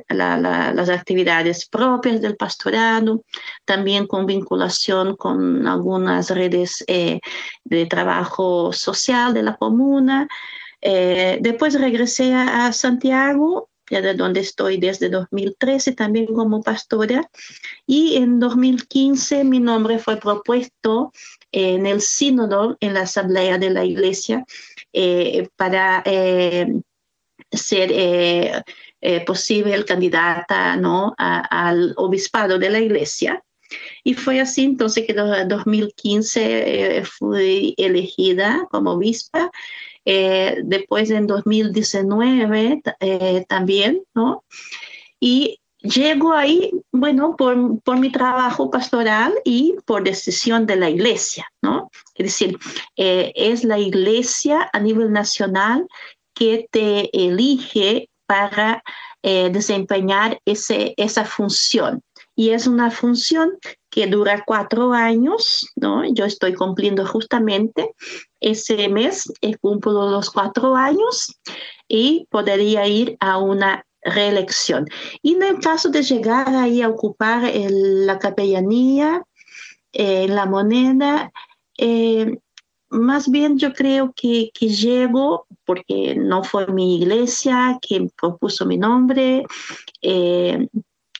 las 0.09 0.89
actividades 0.89 1.67
propias 1.67 2.21
del 2.21 2.37
pastorado, 2.37 3.25
también 3.65 4.07
con 4.07 4.27
vinculación 4.27 5.17
con 5.17 5.67
algunas 5.67 6.31
redes 6.31 6.85
de 6.87 7.87
trabajo 7.87 8.73
social 8.73 9.35
de 9.35 9.43
la 9.43 9.57
comuna. 9.57 10.29
Eh, 10.87 11.39
después 11.41 11.81
regresé 11.81 12.35
a, 12.35 12.71
Santiago, 12.75 13.71
ya 13.91 14.01
de 14.01 14.15
donde 14.15 14.41
estoy 14.41 14.79
desde 14.79 15.09
2013 15.09 15.93
también 15.93 16.27
como 16.27 16.63
pastora, 16.63 17.29
y 17.87 18.17
en 18.17 18.41
2015 18.41 19.45
mi 19.45 19.61
nombre 19.61 19.99
fue 19.99 20.17
propuesto 20.17 21.13
en 21.53 21.87
el 21.87 22.01
sínodo, 22.01 22.77
en 22.81 22.95
la 22.95 23.03
asamblea 23.03 23.59
de 23.59 23.71
la 23.71 23.85
iglesia, 23.85 24.45
eh, 24.93 25.49
para 25.57 26.03
eh, 26.05 26.81
ser 27.51 28.65
posible 29.27 29.85
candidata 29.85 30.77
¿no? 30.77 31.15
al 31.19 31.93
obispado 31.97 32.59
de 32.59 32.71
la 32.71 32.81
iglesia. 32.81 33.45
Y 34.03 34.15
fue 34.15 34.41
así 34.41 34.65
entonces 34.65 35.07
que 35.07 35.13
en 35.13 35.49
2015 35.49 37.03
fui 37.05 37.75
elegida 37.79 38.67
como 38.71 38.93
obispa 38.93 39.51
eh, 40.05 40.61
después 40.65 41.11
en 41.11 41.27
2019 41.27 42.83
eh, 43.01 43.45
también, 43.49 44.03
¿no? 44.15 44.45
Y 45.19 45.61
llego 45.81 46.35
ahí, 46.35 46.73
bueno, 46.93 47.37
por, 47.37 47.81
por, 47.83 47.99
mi 47.99 48.13
trabajo 48.13 48.71
pastoral 48.71 49.33
y 49.45 49.77
por 49.87 50.05
decisión 50.05 50.67
de 50.67 50.77
la 50.77 50.91
iglesia, 50.91 51.47
¿no? 51.63 51.91
Es 52.15 52.27
decir, 52.27 52.59
eh, 52.97 53.33
es 53.35 53.65
la 53.65 53.79
iglesia 53.79 54.69
a 54.73 54.79
nivel 54.79 55.11
nacional 55.11 55.87
que 56.35 56.69
te 56.71 57.11
elige 57.17 58.11
para 58.27 58.83
desempeñar 59.23 60.39
ese, 60.45 60.93
esa 60.99 61.25
función. 61.25 62.03
Y 62.37 62.51
es 62.51 62.67
una 62.67 62.91
función 62.91 63.59
que 63.91 64.07
dura 64.07 64.43
cuatro 64.45 64.93
años, 64.93 65.69
¿no? 65.77 66.05
Yo 66.13 66.25
estoy 66.25 66.55
cumpliendo 66.55 67.07
justamente 67.07 67.95
ese 68.41 68.89
mes, 68.89 69.33
eh, 69.41 69.57
cumplo 69.57 70.11
los 70.11 70.31
cuatro 70.31 70.75
años 70.75 71.39
y 71.87 72.27
podría 72.31 72.87
ir 72.89 73.17
a 73.21 73.39
una 73.39 73.87
reelección. 74.03 74.87
Y 75.23 75.35
en 75.35 75.43
el 75.45 75.61
caso 75.61 75.91
de 75.91 76.03
llegar 76.03 76.49
ahí 76.49 76.83
a 76.83 76.89
ocupar 76.89 77.51
la 77.55 78.19
capellanía, 78.19 79.23
eh, 79.93 80.27
la 80.29 80.47
moneda, 80.47 81.33
eh, 81.79 82.39
más 82.91 83.31
bien 83.31 83.59
yo 83.59 83.73
creo 83.73 84.13
que, 84.15 84.51
que, 84.53 84.69
llego 84.69 85.47
porque 85.65 86.15
no 86.17 86.45
fue 86.45 86.67
mi 86.67 86.97
iglesia 86.97 87.79
quien 87.81 88.11
propuso 88.11 88.67
mi 88.67 88.77
nombre, 88.77 89.45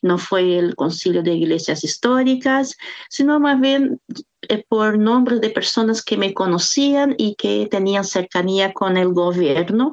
no 0.05 0.19
fue 0.19 0.59
el 0.59 0.77
concilio 0.77 1.23
de 1.23 1.33
iglesias 1.33 1.83
históricas, 1.83 2.77
sino 3.09 3.41
más 3.41 3.59
bien 3.59 4.01
eh, 4.43 4.63
por 4.69 4.99
nombres 4.99 5.41
de 5.41 5.49
personas 5.49 6.03
que 6.05 6.19
me 6.19 6.35
conocían 6.35 7.15
y 7.17 7.37
que 7.37 7.67
tenían 7.71 8.05
cercanía 8.05 8.75
con 8.75 8.99
el 8.99 9.15
gobierno 9.15 9.93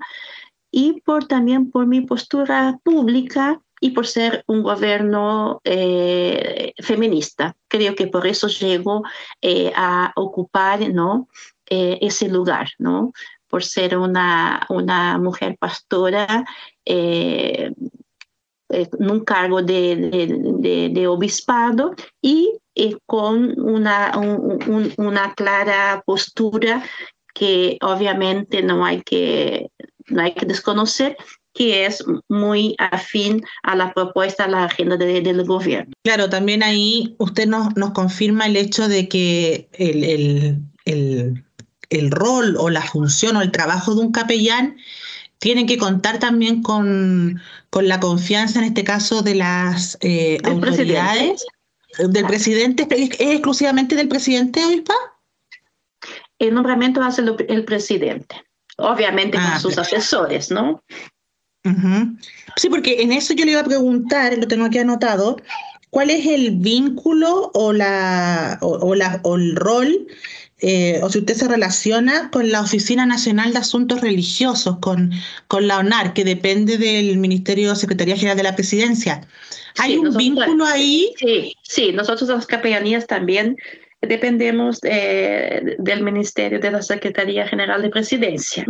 y 0.69 1.00
por 1.02 1.28
también 1.28 1.71
por 1.71 1.88
mi 1.88 2.02
postura 2.02 2.78
pública 2.84 3.62
y 3.80 3.91
por 3.91 4.06
ser 4.06 4.43
un 4.47 4.63
gobierno 4.63 5.62
eh, 5.63 6.74
feminista. 6.80 7.56
Creo 7.69 7.95
que 7.95 8.08
por 8.08 8.28
eso 8.28 8.50
llego 8.50 9.04
eh, 9.41 9.71
a 9.78 10.12
ocupar 10.17 10.89
¿no? 10.89 11.30
ese 11.65 12.28
lugar, 12.28 12.67
¿no? 12.80 13.13
por 13.47 13.63
ser 13.63 13.97
una, 13.97 14.65
una 14.67 15.17
mujer 15.17 15.56
pastora 15.58 16.43
en 18.72 19.12
un 19.12 19.22
cargo 19.22 19.62
de, 19.62 20.90
de, 20.92 21.08
obispado 21.08 21.94
y 22.22 22.52
eh, 22.76 22.96
con 23.06 23.60
una, 23.60 24.12
una 24.98 25.34
clara 25.34 26.04
postura 26.06 26.84
que 27.34 27.78
obviamente 27.82 28.62
no 28.62 28.86
hay 28.86 29.02
que, 29.02 29.70
no 30.08 30.22
hay 30.22 30.34
que 30.34 30.46
desconocer 30.46 31.18
que 31.54 31.86
es 31.86 32.04
muy 32.30 32.76
afín 32.78 33.44
a 33.64 33.76
la 33.76 33.94
propuesta, 33.94 34.46
a 34.46 34.48
la 34.48 34.64
agenda 34.66 34.96
del 34.96 35.44
gobierno. 35.44 35.94
Claro, 36.04 36.30
también 36.30 36.64
ahí 36.64 37.16
usted 37.18 37.48
nos, 37.48 37.76
nos 37.76 37.92
confirma 37.92 38.46
el 38.46 38.56
hecho 38.56 38.88
de 38.88 39.10
que 39.10 39.68
el, 39.74 40.04
el, 40.04 40.60
el, 40.86 41.44
el 41.90 42.12
rol 42.12 42.56
o 42.58 42.70
la 42.70 42.82
función 42.82 43.36
o 43.36 43.42
el 43.42 43.52
trabajo 43.52 43.94
de 43.96 44.02
un 44.02 44.12
capellán 44.12 44.78
tienen 45.41 45.65
que 45.65 45.80
contar 45.80 46.19
también 46.19 46.62
con, 46.62 47.41
con 47.71 47.88
la 47.88 47.99
confianza, 47.99 48.60
en 48.60 48.65
este 48.65 48.84
caso, 48.84 49.23
de 49.23 49.34
las 49.34 49.97
eh, 50.01 50.38
autoridades, 50.43 51.43
del 51.97 52.27
presidente, 52.27 52.88
¿es 52.91 53.19
exclusivamente 53.19 53.95
del 53.95 54.08
presidente, 54.08 54.63
Obispa? 54.63 54.93
El 56.38 56.54
nombramiento 56.54 57.01
hace 57.01 57.23
el 57.23 57.65
presidente, 57.65 58.36
obviamente 58.77 59.38
con 59.38 59.47
ah, 59.47 59.60
sus 59.60 59.80
asesores, 59.80 60.51
¿no? 60.51 60.84
Sí, 62.56 62.69
porque 62.69 63.01
en 63.01 63.12
eso 63.12 63.34
yo 63.34 63.43
le 63.43 63.51
iba 63.51 63.62
a 63.62 63.65
preguntar, 63.65 64.38
lo 64.38 64.47
tengo 64.47 64.65
aquí 64.65 64.77
anotado, 64.77 65.38
¿cuál 65.89 66.12
es 66.12 66.27
el 66.27 66.51
vínculo 66.58 67.49
o, 67.56 67.73
la, 67.73 68.60
o, 68.62 68.93
la, 68.93 69.19
o 69.23 69.38
el 69.38 69.56
rol 69.56 70.08
eh, 70.62 71.00
o 71.02 71.10
si 71.10 71.19
usted 71.19 71.34
se 71.34 71.47
relaciona 71.47 72.30
con 72.30 72.52
la 72.52 72.62
Oficina 72.62 73.06
Nacional 73.06 73.52
de 73.52 73.60
Asuntos 73.60 74.02
Religiosos, 74.02 74.78
con, 74.80 75.12
con 75.47 75.67
la 75.67 75.80
ONAR, 75.80 76.13
que 76.13 76.24
depende 76.24 76.78
del 76.78 77.17
Ministerio 77.17 77.69
de 77.69 77.76
Secretaría 77.76 78.15
General 78.15 78.38
de 78.38 78.43
la 78.43 78.56
Presidencia. 78.56 79.28
¿Hay 79.80 79.97
un 79.97 80.15
vínculo 80.15 80.65
ahí? 80.65 81.13
Sí, 81.17 81.56
sí, 81.63 81.91
nosotros 81.91 82.30
las 82.30 82.45
capellanías 82.45 83.08
también 83.08 83.58
dependemos 84.02 84.80
eh, 84.84 85.76
del 85.80 86.04
Ministerio 86.04 86.60
de 86.60 86.71
la 86.71 86.82
Secretaría 86.82 87.47
General 87.47 87.82
de 87.82 87.89
Presidencia. 87.89 88.65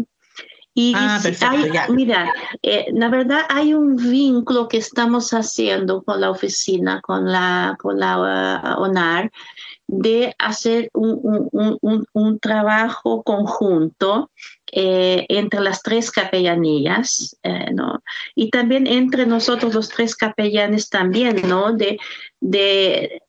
Y 0.74 0.94
ah, 0.96 1.20
perfecto, 1.22 1.94
mira, 1.94 2.34
eh, 2.62 2.86
la 2.94 3.10
verdad 3.10 3.42
hay 3.50 3.74
un 3.74 3.98
vínculo 3.98 4.70
que 4.70 4.78
estamos 4.78 5.34
haciendo 5.34 6.02
con 6.04 6.22
la 6.22 6.32
oficina, 6.32 7.02
con 7.02 7.30
la, 7.30 7.76
con 7.78 8.00
la 8.00 8.78
uh, 8.78 8.82
ONAR, 8.82 9.30
de 9.92 10.34
hacer 10.40 10.90
un, 10.94 11.20
un, 11.52 11.78
un, 11.82 12.06
un 12.14 12.40
trabajo 12.40 13.24
conjunto 13.24 14.32
eh, 14.72 15.26
entre 15.28 15.60
las 15.60 15.82
tres 15.82 16.12
capellanías, 16.12 17.38
eh, 17.44 17.72
¿no? 17.74 18.02
Y 18.34 18.50
también 18.52 18.88
entre 18.88 19.26
nosotros 19.26 19.74
los 19.74 19.90
tres 19.90 20.16
capellanes 20.16 20.90
también, 20.90 21.42
¿no? 21.46 21.74
De, 21.74 22.00
de, 22.40 23.22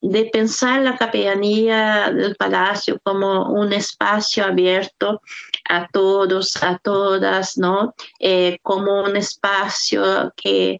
de 0.00 0.24
pensar 0.32 0.80
la 0.80 0.96
capellanía 0.96 2.10
del 2.10 2.34
palacio 2.34 2.98
como 3.02 3.52
un 3.52 3.74
espacio 3.74 4.46
abierto 4.46 5.20
a 5.68 5.86
todos, 5.88 6.62
a 6.62 6.78
todas, 6.78 7.58
¿no? 7.58 7.94
Eh, 8.18 8.58
como 8.62 9.02
un 9.02 9.18
espacio 9.18 10.32
que, 10.34 10.78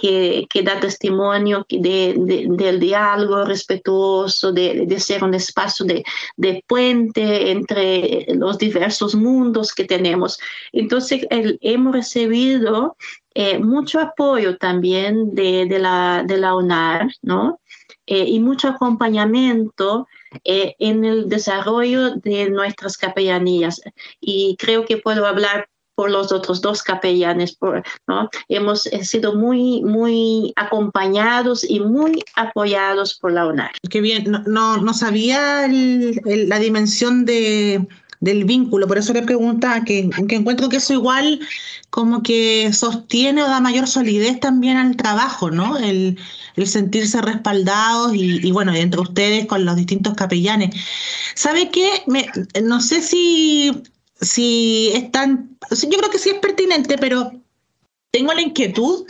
que, 0.00 0.62
da 0.62 0.80
testimonio 0.80 1.66
del 1.68 2.80
diálogo 2.80 3.44
respetuoso, 3.44 4.52
de, 4.52 4.98
ser 4.98 5.22
un 5.22 5.34
espacio 5.34 5.84
de, 5.86 6.64
puente 6.66 7.50
entre 7.50 8.26
los 8.34 8.58
diversos 8.58 9.14
mundos 9.14 9.74
que 9.74 9.84
tenemos. 9.84 10.38
Entonces, 10.72 11.26
hemos 11.30 11.92
recibido 11.92 12.96
eh, 13.34 13.58
mucho 13.58 14.00
apoyo 14.00 14.56
también 14.56 15.34
de, 15.34 15.78
la, 15.78 16.54
UNAR, 16.56 17.08
¿no? 17.22 17.60
Eh, 18.06 18.24
y 18.26 18.40
mucho 18.40 18.68
acompañamiento 18.68 20.08
eh, 20.44 20.74
en 20.78 21.04
el 21.04 21.28
desarrollo 21.28 22.16
de 22.16 22.50
nuestras 22.50 22.96
capellanías. 22.96 23.80
Y 24.20 24.56
creo 24.58 24.84
que 24.84 24.96
puedo 24.96 25.26
hablar 25.26 25.68
por 26.00 26.10
los 26.10 26.32
otros 26.32 26.62
dos 26.62 26.82
capellanes, 26.82 27.58
¿no? 28.08 28.30
Hemos 28.48 28.84
sido 29.02 29.34
muy, 29.34 29.82
muy 29.82 30.50
acompañados 30.56 31.62
y 31.62 31.78
muy 31.78 32.24
apoyados 32.36 33.18
por 33.20 33.32
la 33.32 33.46
UNAR. 33.46 33.72
Qué 33.90 34.00
bien, 34.00 34.24
no, 34.46 34.78
no, 34.78 34.94
sabía 34.94 35.68
la 35.68 36.58
dimensión 36.58 37.26
de, 37.26 37.86
del 38.20 38.46
vínculo, 38.46 38.88
por 38.88 38.96
eso 38.96 39.12
le 39.12 39.20
pregunta 39.20 39.84
que, 39.84 40.08
que 40.26 40.36
encuentro 40.36 40.70
que 40.70 40.78
eso 40.78 40.94
igual 40.94 41.38
como 41.90 42.22
que 42.22 42.72
sostiene 42.72 43.42
o 43.42 43.48
da 43.48 43.60
mayor 43.60 43.86
solidez 43.86 44.40
también 44.40 44.78
al 44.78 44.96
trabajo, 44.96 45.50
¿no? 45.50 45.76
El, 45.76 46.18
sentirse 46.64 47.20
respaldados 47.20 48.12
y, 48.14 48.52
bueno, 48.52 48.74
entre 48.74 49.00
ustedes 49.00 49.46
con 49.46 49.66
los 49.66 49.76
distintos 49.76 50.14
capellanes. 50.14 50.74
¿Sabe 51.34 51.70
qué? 51.70 51.90
no 52.62 52.80
sé 52.80 53.00
si 53.00 53.82
si 54.20 54.90
es 54.94 55.10
tan, 55.10 55.56
yo 55.70 55.88
creo 55.88 56.10
que 56.10 56.18
sí 56.18 56.30
es 56.30 56.38
pertinente, 56.38 56.98
pero 56.98 57.32
tengo 58.10 58.32
la 58.32 58.42
inquietud 58.42 59.06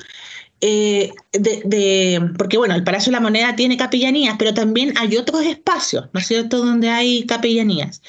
eh, 0.62 1.11
de, 1.33 2.33
porque 2.37 2.59
bueno, 2.59 2.75
el 2.75 2.85
Palacio 2.85 3.11
de 3.11 3.16
la 3.16 3.20
Moneda 3.20 3.57
tiene 3.57 3.79
capellanías, 3.79 4.37
pero 4.38 4.53
también 4.53 4.92
hay 4.99 5.16
otros 5.16 5.42
espacios, 5.46 6.07
¿no 6.12 6.20
es 6.20 6.27
cierto?, 6.27 6.59
donde 6.59 6.90
hay 6.90 7.25
capellanías. 7.25 8.03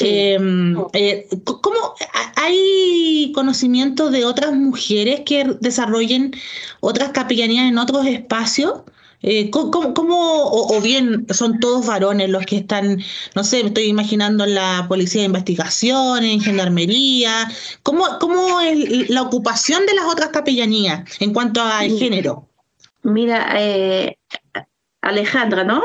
Em, 0.00 0.76
eh, 0.92 1.26
¿Cómo 1.44 1.94
hay 2.36 3.32
conocimiento 3.34 4.10
de 4.10 4.24
otras 4.24 4.52
mujeres 4.52 5.22
que 5.26 5.56
desarrollen 5.60 6.32
otras 6.78 7.10
capellanías 7.10 7.68
en 7.68 7.78
otros 7.78 8.06
espacios? 8.06 8.82
Eh, 9.22 9.50
¿cómo, 9.50 9.92
o, 9.94 10.80
bien 10.80 11.26
son 11.30 11.60
todos 11.60 11.86
varones 11.86 12.30
los 12.30 12.46
que 12.46 12.56
están, 12.56 13.02
no 13.34 13.44
sé, 13.44 13.62
me 13.62 13.68
estoy 13.68 13.84
imaginando 13.84 14.46
la 14.46 14.86
policía 14.88 15.20
de 15.20 15.26
investigación, 15.26 16.24
en 16.24 16.40
gendarmería? 16.40 17.50
¿Cómo, 17.82 18.04
cómo 18.18 18.60
es 18.60 19.10
la 19.10 19.22
ocupación 19.22 19.84
de 19.84 19.94
las 19.94 20.06
otras 20.06 20.30
capellanías 20.30 21.20
en 21.20 21.34
cuanto 21.34 21.60
al 21.60 21.90
género? 21.98 22.48
Mira, 23.02 23.54
eh, 23.58 24.16
Alejandra, 25.02 25.64
¿no? 25.64 25.82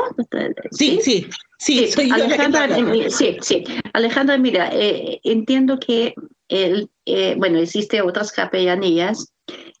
Sí, 0.70 1.00
sí, 1.02 1.26
sí, 1.58 1.88
sí, 1.88 2.10
Alejandra, 2.10 2.68
sí, 3.10 3.36
sí. 3.42 3.64
Alejandra, 3.92 4.38
mira, 4.38 4.70
eh, 4.72 5.20
entiendo 5.24 5.78
que 5.78 6.14
el, 6.48 6.88
bueno, 7.36 7.58
existe 7.58 8.00
otras 8.00 8.32
capellanías. 8.32 9.32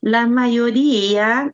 La 0.02 0.26
mayoría 0.26 1.52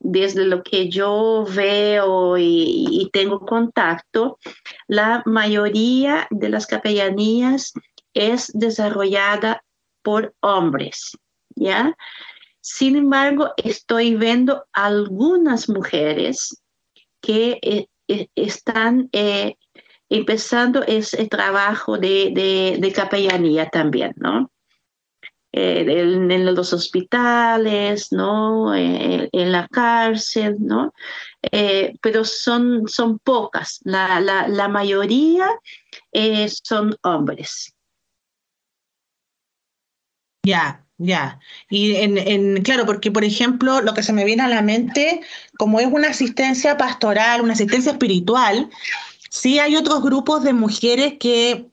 desde 0.00 0.46
lo 0.46 0.62
que 0.62 0.88
yo 0.88 1.44
veo 1.54 2.36
y, 2.38 3.08
tengo 3.12 3.40
contacto, 3.40 4.38
la 4.88 5.22
mayoría 5.26 6.26
de 6.30 6.48
las 6.48 6.66
capellanías 6.66 7.72
es 8.14 8.50
desarrollada 8.54 9.62
por 10.02 10.34
hombres, 10.40 11.16
¿ya? 11.54 11.94
Sin 12.60 12.96
embargo, 12.96 13.50
estoy 13.56 14.16
viendo 14.16 14.64
algunas 14.72 15.68
mujeres 15.68 16.62
que 17.20 17.58
eh, 17.62 17.86
eh, 18.08 18.28
están 18.34 19.08
eh, 19.12 19.56
empezando 20.08 20.82
ese 20.82 21.26
trabajo 21.28 21.98
de, 21.98 22.78
de 22.80 22.92
capellanía 22.92 23.68
también, 23.68 24.12
¿no? 24.16 24.50
Eh, 25.52 25.84
en, 25.88 26.54
los 26.54 26.72
hospitales, 26.72 28.12
¿no? 28.12 28.72
Eh, 28.74 29.28
en 29.32 29.52
la 29.52 29.66
cárcel, 29.66 30.56
¿no? 30.60 30.94
Eh, 31.42 31.94
pero 32.00 32.24
son, 32.24 32.86
son 32.86 33.18
pocas, 33.18 33.80
la, 33.82 34.20
la, 34.20 34.46
la 34.46 34.68
mayoría 34.68 35.48
son 36.62 36.96
hombres. 37.02 37.74
Ya, 40.44 40.86
ya. 40.98 41.40
Y 41.68 41.96
en, 41.96 42.16
en, 42.16 42.62
claro, 42.62 42.86
porque 42.86 43.10
por 43.10 43.24
ejemplo, 43.24 43.80
lo 43.80 43.92
que 43.92 44.04
se 44.04 44.12
me 44.12 44.24
viene 44.24 44.44
a 44.44 44.48
la 44.48 44.62
mente, 44.62 45.20
como 45.58 45.80
es 45.80 45.86
una 45.86 46.10
asistencia 46.10 46.76
pastoral, 46.76 47.40
una 47.40 47.54
asistencia 47.54 47.92
espiritual, 47.92 48.70
sí 49.30 49.58
hay 49.58 49.76
otros 49.76 50.00
grupos 50.02 50.44
de 50.44 50.52
mujeres 50.52 51.14
que, 51.18 51.66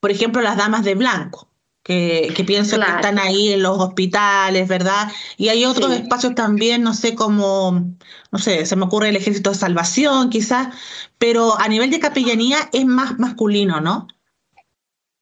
por 0.00 0.10
ejemplo, 0.10 0.42
las 0.42 0.56
damas 0.56 0.82
de 0.84 0.96
blanco, 0.96 1.48
que, 1.84 2.32
que 2.34 2.44
pienso 2.44 2.80
que 2.80 2.90
están 2.90 3.18
ahí 3.18 3.52
en 3.52 3.62
los 3.62 3.78
hospitales, 3.78 4.66
¿verdad? 4.66 5.12
Y 5.36 5.50
hay 5.50 5.66
otros 5.66 5.92
espacios 5.92 6.34
también, 6.34 6.82
no 6.82 6.94
sé, 6.94 7.14
como, 7.14 7.84
no 8.32 8.38
sé, 8.38 8.64
se 8.64 8.74
me 8.74 8.86
ocurre 8.86 9.10
el 9.10 9.16
Ejército 9.16 9.50
de 9.50 9.56
Salvación, 9.56 10.30
quizás, 10.30 10.74
pero 11.18 11.60
a 11.60 11.68
nivel 11.68 11.90
de 11.90 12.00
capellanía 12.00 12.56
es 12.72 12.86
más 12.86 13.18
masculino, 13.18 13.82
¿no? 13.82 14.08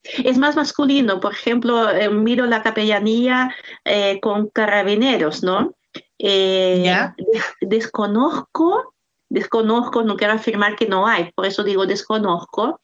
Es 0.05 0.39
más 0.39 0.55
masculino, 0.55 1.19
por 1.19 1.33
ejemplo, 1.33 1.91
eh, 1.91 2.09
miro 2.09 2.47
la 2.47 2.63
capellanía 2.63 3.55
eh, 3.85 4.21
con 4.21 4.49
carabineros, 4.49 5.43
¿no? 5.43 5.75
Eh, 6.19 6.95
desconozco, 7.61 8.95
desconozco, 9.29 10.05
no 10.05 10.17
quiero 10.17 10.35
afirmar 10.35 10.77
que 10.77 10.87
no 10.87 11.09
hay, 11.09 11.33
por 11.33 11.45
eso 11.47 11.65
digo 11.65 11.87
desconozco, 11.87 12.81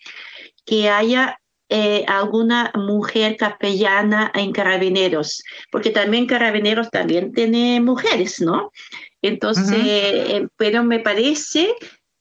que 0.66 0.90
haya 0.90 1.38
eh, 1.70 2.02
alguna 2.08 2.72
mujer 2.74 3.36
capellana 3.36 4.32
en 4.34 4.52
carabineros, 4.52 5.42
porque 5.70 5.90
también 5.90 6.26
carabineros 6.26 6.90
también 6.90 7.30
tiene 7.34 7.78
mujeres, 7.82 8.40
¿no? 8.40 8.72
Entonces, 9.20 9.76
eh, 9.84 10.48
pero 10.56 10.82
me 10.82 10.98
parece 11.00 11.74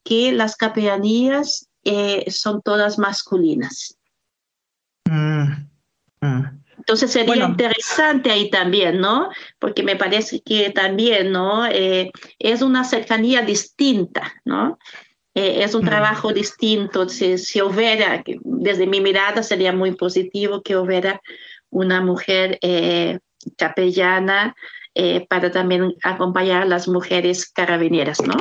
que 0.03 0.33
las 0.33 0.57
capellanías 0.57 1.69
eh, 1.85 2.29
son 2.29 2.61
todas 2.61 2.99
masculinas. 2.99 3.97
Mm, 5.05 5.69
mm. 6.19 6.43
Entonces 6.79 7.11
sería 7.11 7.45
interesante 7.45 8.31
ahí 8.31 8.49
también, 8.49 8.99
¿no? 8.99 9.29
Porque 9.59 9.81
me 9.81 9.95
parece 9.95 10.41
que 10.41 10.71
también, 10.71 11.31
¿no? 11.31 11.65
es 11.65 12.61
una 12.61 12.83
cercanía 12.83 13.43
distinta, 13.43 14.33
¿no? 14.43 14.77
Eh, 15.37 15.63
es 15.63 15.75
un 15.75 15.85
trabajo 15.85 16.33
distinto. 16.33 17.07
Si, 17.07 17.37
si, 17.37 17.61
hubiera, 17.61 18.23
desde 18.43 18.87
mi 18.87 19.01
mirada 19.01 19.43
sería 19.43 19.71
muy 19.71 19.93
positivo 19.93 20.63
que 20.63 20.75
hubiera 20.75 21.21
una 21.69 22.01
mujer 22.01 22.57
eh, 22.63 23.19
capellana 23.55 24.55
eh, 24.95 25.27
para 25.29 25.51
también 25.51 25.93
acompañar 26.01 26.63
a 26.63 26.65
las 26.65 26.87
mujeres 26.87 27.45
carabineras, 27.45 28.19
¿no? 28.23 28.33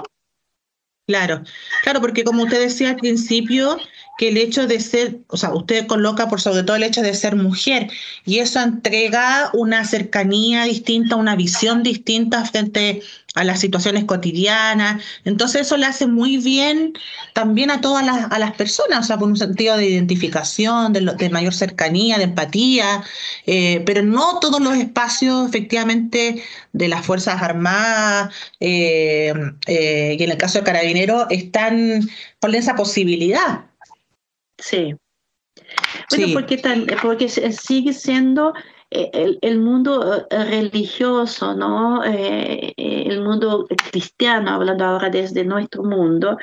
Claro, 1.07 1.43
claro, 1.83 2.01
porque 2.01 2.25
como 2.25 2.45
usted 2.45 2.61
decía 2.61 2.91
al 2.91 2.97
principio, 2.97 3.79
que 4.19 4.29
el 4.29 4.39
hecho 4.39 4.67
de 4.67 4.81
ser, 4.81 5.19
o 5.29 5.37
sea, 5.37 5.55
usted 5.55 5.87
coloca 5.87 6.29
por 6.29 6.41
sobre 6.41 6.63
todo 6.63 6.77
el 6.77 6.83
hecho 6.83 7.03
de 7.03 7.15
ser 7.15 7.37
mujer, 7.37 7.91
y 8.25 8.39
eso 8.39 8.59
entrega 8.61 9.51
una 9.53 9.85
cercanía 9.85 10.65
distinta, 10.65 11.15
una 11.15 11.37
visión 11.37 11.83
distinta 11.83 12.45
frente 12.45 13.03
a 13.37 13.45
las 13.45 13.61
situaciones 13.61 14.05
cotidianas. 14.05 15.05
Entonces 15.25 15.63
eso 15.63 15.77
le 15.77 15.87
hace 15.87 16.07
muy 16.07 16.39
bien 16.39 16.95
también 17.35 17.71
a 17.71 17.83
todas 17.83 18.05
las, 18.05 18.33
a 18.33 18.39
las 18.39 18.53
personas, 18.53 19.01
o 19.01 19.03
sea, 19.05 19.19
por 19.19 19.29
un 19.29 19.37
sentido 19.37 19.77
de 19.77 19.87
identificación, 19.87 20.95
de, 20.95 21.31
mayor 21.31 21.53
cercanía, 21.53 22.17
de 22.17 22.25
empatía, 22.25 23.05
eh, 23.45 23.83
pero 23.85 24.03
no 24.03 24.41
todos 24.41 24.61
los 24.61 24.75
espacios 24.75 25.49
efectivamente 25.49 26.43
de 26.73 26.89
las 26.89 27.05
Fuerzas 27.05 27.43
Armadas 27.43 28.35
eh, 28.59 29.35
eh, 29.67 30.17
y 30.19 30.23
en 30.23 30.31
el 30.31 30.39
caso 30.39 30.59
de 30.59 30.65
Carabineros 30.65 31.27
están 31.29 32.09
con 32.41 32.55
esa 32.55 32.75
posibilidad. 32.75 33.67
Sí. 34.57 34.95
Bueno, 36.09 36.29
porque, 36.33 36.63
porque 37.03 37.29
sigue 37.29 37.93
siendo 37.93 38.55
el, 38.91 39.39
el, 39.43 39.59
mundo 39.59 40.27
religioso, 40.31 41.55
¿no? 41.55 42.03
el 42.05 43.23
mundo 43.23 43.67
cristiano, 43.91 44.51
hablando 44.53 44.85
ahora 44.85 45.11
desde 45.11 45.45
nuestro 45.45 45.83
mundo, 45.83 46.39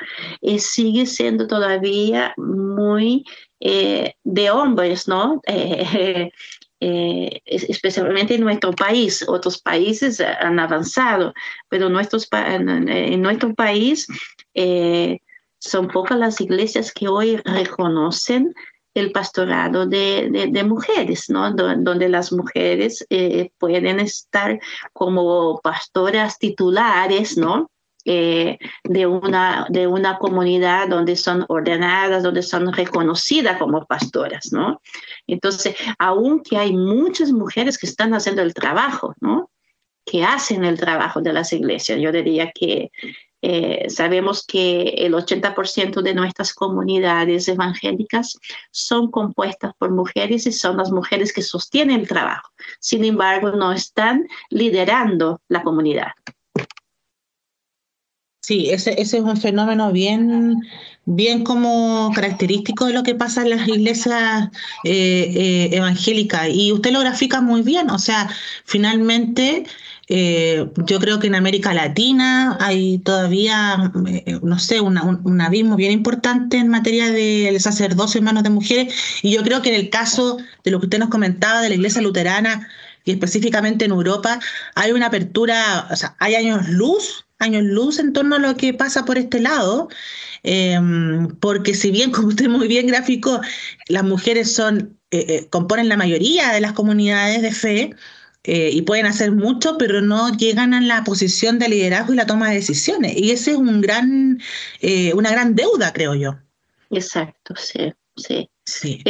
sigue 0.58 1.06
siendo 1.06 1.46
todavía 1.46 2.34
muy 2.36 3.24
de 3.60 4.50
hombres, 4.50 5.08
¿no? 5.08 5.40
Eh, 6.86 7.40
especialmente 7.46 8.34
en 8.34 8.42
nuestro 8.42 8.72
país. 8.72 9.24
Otros 9.26 9.58
países 9.58 10.20
han 10.20 10.58
avanzado, 10.58 11.32
pero 11.70 11.88
nuestros, 11.88 12.28
en 12.30 13.22
nuestro 13.22 13.54
país 13.54 14.06
eh, 14.52 15.20
son 15.58 15.88
pocas 15.88 16.18
las 16.18 16.40
iglesias 16.42 16.92
que 16.92 17.08
hoy 17.08 17.36
reconocen 17.38 18.54
el 18.94 19.10
pastorado 19.10 19.86
de, 19.86 20.48
de, 20.50 20.64
mujeres, 20.64 21.28
¿no? 21.28 21.52
donde 21.52 22.08
las 22.08 22.32
mujeres 22.32 23.04
eh, 23.10 23.50
pueden 23.58 23.98
estar 24.00 24.60
como 24.92 25.60
pastoras 25.62 26.38
titulares, 26.38 27.36
¿no? 27.36 27.70
Eh, 28.06 28.58
de, 28.84 29.06
una, 29.06 29.66
de 29.70 29.86
una 29.86 30.18
comunidad 30.18 30.88
donde 30.88 31.16
son 31.16 31.46
ordenadas, 31.48 32.22
donde 32.22 32.42
son 32.42 32.70
reconocidas 32.70 33.56
como 33.58 33.86
pastoras, 33.86 34.52
¿no? 34.52 34.82
Entonces, 35.26 35.74
aunque 35.98 36.58
hay 36.58 36.74
muchas 36.74 37.32
mujeres 37.32 37.78
que 37.78 37.86
están 37.86 38.12
haciendo 38.12 38.42
el 38.42 38.52
trabajo, 38.52 39.14
¿no? 39.20 39.50
Que 40.04 40.22
hacen 40.22 40.66
el 40.66 40.78
trabajo 40.78 41.22
de 41.22 41.32
las 41.32 41.50
iglesias, 41.54 41.98
yo 41.98 42.12
diría 42.12 42.52
que 42.54 42.90
eh, 43.46 43.90
sabemos 43.90 44.42
que 44.46 44.94
el 44.96 45.12
80% 45.12 46.00
de 46.00 46.14
nuestras 46.14 46.54
comunidades 46.54 47.46
evangélicas 47.46 48.38
son 48.70 49.10
compuestas 49.10 49.74
por 49.78 49.90
mujeres 49.90 50.46
y 50.46 50.52
son 50.52 50.78
las 50.78 50.90
mujeres 50.90 51.30
que 51.30 51.42
sostienen 51.42 52.00
el 52.00 52.08
trabajo. 52.08 52.48
Sin 52.80 53.04
embargo, 53.04 53.50
no 53.50 53.72
están 53.72 54.26
liderando 54.48 55.42
la 55.48 55.62
comunidad. 55.62 56.12
Sí, 58.40 58.70
ese, 58.70 58.92
ese, 59.00 59.18
es 59.18 59.24
un 59.24 59.36
fenómeno 59.36 59.92
bien, 59.92 60.62
bien 61.04 61.44
como 61.44 62.12
característico 62.14 62.86
de 62.86 62.94
lo 62.94 63.02
que 63.02 63.14
pasa 63.14 63.42
en 63.42 63.50
las 63.50 63.68
iglesias 63.68 64.48
eh, 64.84 65.32
eh, 65.34 65.68
evangélicas. 65.72 66.48
Y 66.50 66.72
usted 66.72 66.92
lo 66.92 67.00
grafica 67.00 67.42
muy 67.42 67.60
bien, 67.60 67.90
o 67.90 67.98
sea, 67.98 68.28
finalmente 68.64 69.64
eh, 70.08 70.66
yo 70.86 71.00
creo 71.00 71.18
que 71.18 71.26
en 71.26 71.34
América 71.34 71.72
Latina 71.74 72.56
hay 72.60 72.98
todavía, 72.98 73.92
no 74.42 74.58
sé, 74.58 74.80
un, 74.80 75.40
abismo 75.40 75.76
bien 75.76 75.92
importante 75.92 76.58
en 76.58 76.68
materia 76.68 77.10
de 77.10 77.56
sacerdocio 77.60 78.18
en 78.18 78.24
manos 78.24 78.42
de 78.42 78.50
mujeres. 78.50 78.94
Y 79.22 79.32
yo 79.32 79.42
creo 79.42 79.62
que 79.62 79.70
en 79.70 79.76
el 79.76 79.90
caso 79.90 80.38
de 80.62 80.70
lo 80.70 80.80
que 80.80 80.86
usted 80.86 80.98
nos 80.98 81.08
comentaba 81.08 81.60
de 81.60 81.70
la 81.70 81.74
iglesia 81.74 82.02
luterana, 82.02 82.68
y 83.06 83.12
específicamente 83.12 83.84
en 83.84 83.90
Europa, 83.90 84.40
hay 84.74 84.92
una 84.92 85.06
apertura, 85.06 85.88
o 85.90 85.96
sea, 85.96 86.16
hay 86.18 86.36
años 86.36 86.68
luz 86.68 87.24
años 87.38 87.64
luz 87.64 87.98
en 87.98 88.12
torno 88.12 88.36
a 88.36 88.38
lo 88.38 88.56
que 88.56 88.74
pasa 88.74 89.04
por 89.04 89.18
este 89.18 89.40
lado, 89.40 89.88
em, 90.42 91.28
porque 91.38 91.74
si 91.74 91.90
bien, 91.90 92.10
como 92.12 92.28
usted 92.28 92.48
muy 92.48 92.68
bien 92.68 92.86
gráfico, 92.86 93.40
las 93.88 94.04
mujeres 94.04 94.52
son, 94.54 94.98
eh, 95.10 95.26
eh, 95.28 95.48
componen 95.50 95.88
la 95.88 95.96
mayoría 95.96 96.52
de 96.52 96.60
las 96.60 96.72
comunidades 96.72 97.42
de 97.42 97.52
fe, 97.52 97.94
eh, 98.44 98.70
y 98.72 98.82
pueden 98.82 99.06
hacer 99.06 99.32
mucho, 99.32 99.76
pero 99.78 100.00
no 100.00 100.30
llegan 100.36 100.74
a 100.74 100.80
la 100.80 101.02
posición 101.04 101.58
de 101.58 101.68
liderazgo 101.68 102.12
y 102.12 102.16
la 102.16 102.26
toma 102.26 102.50
de 102.50 102.56
decisiones. 102.56 103.16
Y 103.16 103.30
ese 103.30 103.52
es 103.52 103.56
un 103.56 103.80
gran, 103.80 104.40
una 105.14 105.30
gran 105.30 105.54
deuda, 105.54 105.92
creo 105.92 106.14
yo. 106.14 106.36
Exacto, 106.90 107.54
sí, 107.56 107.92
sí. 108.16 108.48
Sí, 108.66 109.02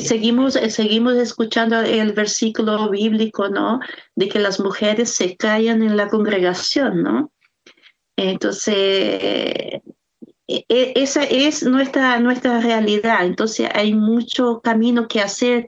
Seguimos, 0.00 0.54
seguimos 0.54 1.14
escuchando 1.16 1.78
el 1.82 2.14
versículo 2.14 2.88
bíblico, 2.88 3.50
¿no? 3.50 3.80
De 4.14 4.30
que 4.30 4.38
las 4.38 4.60
mujeres 4.60 5.10
se 5.10 5.36
callan 5.36 5.82
en 5.82 5.98
la 5.98 6.08
congregación, 6.08 7.02
¿no? 7.02 7.30
Entonces, 8.16 9.82
esa 10.46 11.24
es 11.24 11.62
nuestra, 11.64 12.18
nuestra 12.20 12.60
realidad. 12.60 13.26
Entonces, 13.26 13.68
hay 13.74 13.92
mucho 13.92 14.60
camino 14.62 15.06
que 15.06 15.20
hacer 15.20 15.66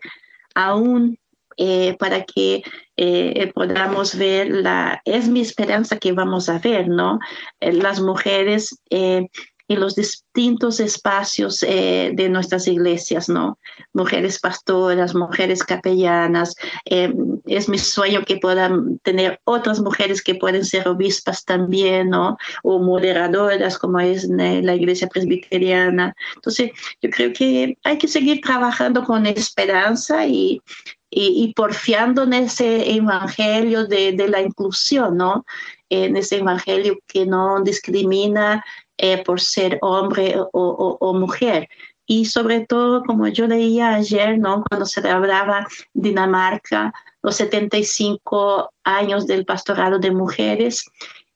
aún 0.55 1.19
eh, 1.57 1.97
para 1.99 2.25
que 2.25 2.63
eh, 2.97 3.53
podamos 3.55 4.17
ver 4.17 4.51
la, 4.51 5.01
es 5.05 5.29
mi 5.29 5.41
esperanza 5.41 5.99
que 5.99 6.13
vamos 6.13 6.49
a 6.49 6.59
ver, 6.59 6.89
¿no? 6.89 7.19
Eh, 7.61 7.73
las 7.73 8.01
mujeres 8.01 8.81
en 9.69 9.81
los 9.81 9.97
distintos 9.97 10.79
espacios 10.81 11.63
eh, 11.63 12.13
de 12.15 12.29
nuestras 12.29 12.69
iglesias, 12.69 13.29
¿no? 13.29 13.59
Mujeres 13.93 14.39
pastoras, 14.39 15.15
mujeres 15.15 15.65
capellanas. 15.65 16.55
Eh, 16.85 17.13
es 17.47 17.69
mi 17.69 17.79
sueño 17.79 18.23
que 18.25 18.37
puedan 18.37 18.99
tener 19.01 19.41
otras 19.45 19.81
mujeres 19.81 20.23
que 20.23 20.37
pueden 20.37 20.65
ser 20.65 20.87
obispas 20.89 21.45
también, 21.45 22.11
¿no? 22.11 22.39
O 22.63 22.79
moderadoras, 22.79 23.79
como 23.79 23.99
es 23.99 24.29
la 24.29 24.75
iglesia 24.75 25.09
presbiteriana. 25.09 26.15
Entonces, 26.37 26.71
yo 27.03 27.11
creo 27.11 27.33
que 27.33 27.77
hay 27.83 27.99
que 27.99 28.09
seguir 28.09 28.41
trabajando 28.43 29.03
con 29.05 29.27
esperanza 29.27 30.27
y, 30.27 30.63
y, 31.19 31.55
porfiando 31.55 32.25
en 32.25 32.35
ese 32.35 32.95
evangelio 32.95 33.87
de, 33.87 34.13
de 34.13 34.29
la 34.29 34.43
inclusión, 34.43 35.17
¿no? 35.17 35.47
En 35.89 36.15
ese 36.15 36.37
evangelio 36.37 36.99
que 37.07 37.25
no 37.25 37.63
discrimina 37.63 38.63
eh, 38.99 39.25
por 39.25 39.41
ser 39.41 39.79
hombre 39.81 40.37
o, 40.53 41.15
mujer. 41.15 41.69
Y 42.07 42.27
sobre 42.27 42.67
todo, 42.67 43.03
como 43.03 43.27
yo 43.29 43.47
leía 43.47 43.95
ayer, 43.95 44.39
¿no? 44.39 44.63
cuando 44.69 44.85
se 44.85 45.07
hablaba 45.09 45.67
Dinamarca, 45.95 46.93
los 47.23 47.37
75 47.37 48.71
años 48.85 49.27
del 49.27 49.47
pastorado 49.47 49.99
de 49.99 50.11
mujeres, 50.11 50.85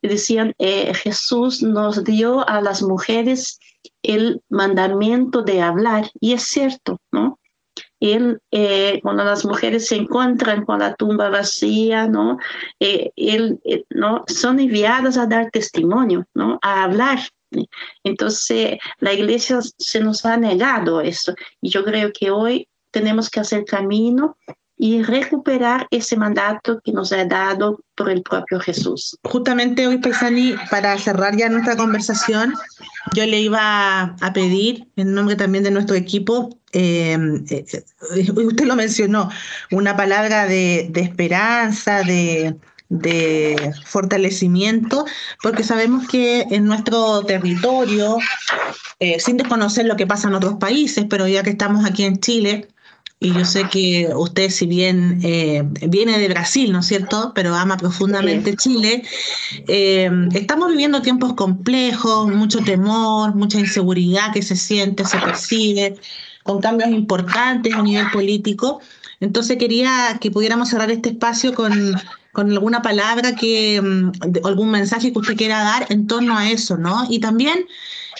decían, 0.02 0.54
eh, 0.58 0.92
Jesús 0.94 1.62
nos 1.62 2.04
dio 2.04 2.46
a 2.46 2.60
las 2.60 2.82
mujeres 2.82 3.58
el 4.02 4.42
mandamiento 4.50 5.42
de 5.42 5.62
hablar, 5.62 6.10
y 6.20 6.34
es 6.34 6.42
cierto, 6.44 6.98
¿no? 7.10 7.39
Él, 8.00 8.40
eh, 8.50 9.00
cuando 9.02 9.24
las 9.24 9.44
mujeres 9.44 9.86
se 9.86 9.96
encuentran 9.96 10.64
con 10.64 10.80
la 10.80 10.94
tumba 10.94 11.28
vacía, 11.28 12.06
¿no? 12.06 12.38
él, 12.78 13.60
¿no? 13.90 14.24
Son 14.26 14.58
enviadas 14.58 15.18
a 15.18 15.26
dar 15.26 15.50
testimonio, 15.50 16.26
¿no? 16.34 16.58
A 16.62 16.84
hablar, 16.84 17.20
entonces, 18.04 18.78
la 18.98 19.12
iglesia 19.12 19.60
se 19.78 20.00
nos 20.00 20.24
ha 20.24 20.36
negado 20.36 21.00
eso. 21.00 21.34
Y 21.60 21.70
yo 21.70 21.84
creo 21.84 22.12
que 22.12 22.30
hoy 22.30 22.68
tenemos 22.90 23.30
que 23.30 23.40
hacer 23.40 23.64
camino 23.64 24.36
y 24.76 25.02
recuperar 25.02 25.86
ese 25.90 26.16
mandato 26.16 26.80
que 26.82 26.92
nos 26.92 27.12
ha 27.12 27.22
dado 27.26 27.80
por 27.94 28.08
el 28.08 28.22
propio 28.22 28.58
Jesús. 28.60 29.14
Justamente 29.24 29.86
hoy, 29.86 29.98
Paisani, 29.98 30.54
para 30.70 30.96
cerrar 30.96 31.36
ya 31.36 31.50
nuestra 31.50 31.76
conversación, 31.76 32.54
yo 33.14 33.26
le 33.26 33.40
iba 33.40 34.16
a 34.18 34.32
pedir, 34.32 34.88
en 34.96 35.12
nombre 35.12 35.36
también 35.36 35.64
de 35.64 35.70
nuestro 35.70 35.96
equipo, 35.96 36.48
eh, 36.72 37.18
eh, 37.50 37.64
usted 38.36 38.64
lo 38.64 38.76
mencionó, 38.76 39.30
una 39.70 39.96
palabra 39.96 40.46
de, 40.46 40.88
de 40.90 41.00
esperanza, 41.00 42.02
de, 42.02 42.56
de 42.90 43.72
fortalecimiento, 43.84 45.06
porque 45.42 45.62
sabemos 45.62 46.06
que 46.08 46.42
en 46.50 46.66
nuestro 46.66 47.24
territorio, 47.24 48.18
eh, 48.98 49.20
sin 49.20 49.36
desconocer 49.36 49.86
lo 49.86 49.96
que 49.96 50.06
pasa 50.06 50.28
en 50.28 50.34
otros 50.34 50.56
países, 50.56 51.06
pero 51.08 51.26
ya 51.26 51.42
que 51.42 51.50
estamos 51.50 51.84
aquí 51.84 52.04
en 52.04 52.18
Chile, 52.18 52.68
y 53.22 53.34
yo 53.34 53.44
sé 53.44 53.68
que 53.70 54.10
usted, 54.16 54.48
si 54.48 54.66
bien 54.66 55.20
eh, 55.22 55.62
viene 55.88 56.18
de 56.18 56.28
Brasil, 56.28 56.72
¿no 56.72 56.80
es 56.80 56.86
cierto?, 56.86 57.32
pero 57.34 57.54
ama 57.54 57.76
profundamente 57.76 58.56
Chile, 58.56 59.02
eh, 59.68 60.10
estamos 60.32 60.70
viviendo 60.70 61.02
tiempos 61.02 61.34
complejos, 61.34 62.28
mucho 62.28 62.60
temor, 62.60 63.34
mucha 63.34 63.58
inseguridad 63.58 64.32
que 64.32 64.42
se 64.42 64.56
siente, 64.56 65.04
se 65.04 65.18
percibe, 65.18 65.96
con 66.42 66.60
cambios 66.60 66.90
importantes 66.90 67.74
a 67.74 67.82
nivel 67.82 68.10
político. 68.10 68.80
Entonces 69.20 69.58
quería 69.58 70.18
que 70.20 70.30
pudiéramos 70.30 70.68
cerrar 70.68 70.90
este 70.90 71.10
espacio 71.10 71.54
con 71.54 71.94
con 72.32 72.50
alguna 72.50 72.82
palabra 72.82 73.34
que, 73.34 73.80
mm, 73.82 74.46
algún 74.46 74.70
mensaje 74.70 75.12
que 75.12 75.18
usted 75.18 75.36
quiera 75.36 75.62
dar 75.62 75.86
en 75.90 76.06
torno 76.06 76.38
a 76.38 76.50
eso, 76.50 76.76
¿no? 76.76 77.06
Y 77.08 77.18
también 77.18 77.66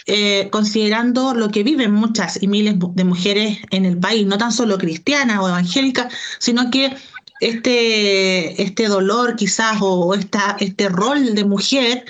eh, 0.07 0.49
considerando 0.51 1.35
lo 1.35 1.51
que 1.51 1.63
viven 1.63 1.93
muchas 1.93 2.43
y 2.43 2.49
miles 2.49 2.77
de 2.79 3.05
mujeres 3.05 3.59
en 3.71 3.85
el 3.85 3.99
país, 3.99 4.27
no 4.27 4.39
tan 4.39 4.51
solo 4.51 4.79
cristianas 4.79 5.39
o 5.39 5.49
evangélicas, 5.49 6.13
sino 6.39 6.71
que 6.71 6.97
este, 7.41 8.63
este 8.63 8.89
dolor 8.89 9.37
quizás 9.37 9.79
o 9.81 10.15
esta, 10.15 10.57
este 10.61 10.89
rol 10.89 11.35
de 11.35 11.45
mujer 11.45 12.05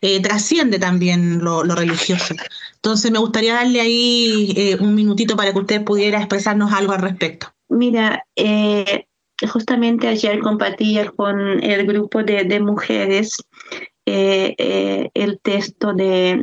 eh, 0.00 0.20
trasciende 0.20 0.78
también 0.78 1.42
lo, 1.42 1.62
religioso. 1.62 2.34
Entonces 2.76 3.10
me 3.10 3.18
gustaría 3.18 3.54
darle 3.54 3.80
ahí 3.80 4.54
eh, 4.56 4.76
un 4.80 4.94
minutito 4.94 5.36
para 5.36 5.52
que 5.52 5.58
usted 5.58 5.84
pudiera 5.84 6.18
expresarnos 6.18 6.72
algo 6.72 6.92
al 6.92 7.02
respecto. 7.02 7.48
Mira, 7.68 8.24
eh, 8.36 9.06
justamente 9.44 10.08
ayer 10.08 10.38
compartía 10.40 11.10
con 11.10 11.62
el 11.62 11.86
grupo 11.86 12.22
de, 12.22 12.60
mujeres 12.60 13.36
eh, 14.06 14.54
eh, 14.58 15.10
el 15.14 15.40
texto 15.40 15.92
de 15.92 16.42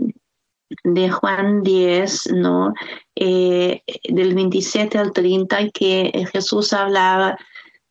de 0.84 1.10
Juan 1.10 1.62
10, 1.62 2.32
¿no? 2.34 2.74
Eh, 3.16 3.82
del 4.10 4.34
27 4.34 4.98
al 4.98 5.14
30, 5.14 5.70
que 5.70 6.26
Jesús 6.32 6.74
hablaba 6.74 7.38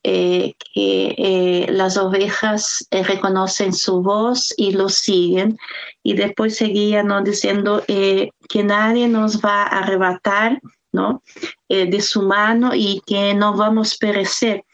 eh, 0.04 0.54
que 0.74 1.14
eh, 1.16 1.66
las 1.70 1.96
ovejas 1.96 2.86
reconocen 2.90 3.72
su 3.72 4.02
voz 4.02 4.52
y 4.56 4.72
lo 4.72 4.88
siguen. 4.88 5.58
Y 6.02 6.14
después 6.14 6.56
seguía 6.56 7.02
¿no? 7.02 7.22
diciendo 7.22 7.82
que 7.86 8.64
nadie 8.64 9.08
nos 9.08 9.40
va 9.40 9.62
a 9.62 9.78
arrebatar 9.80 10.60
¿no? 10.92 11.22
de 11.68 12.00
su 12.00 12.22
mano 12.22 12.74
y 12.74 13.00
que 13.06 13.34
no 13.34 13.56
vamos 13.56 13.94
a 13.94 13.96
perecer. 14.00 14.64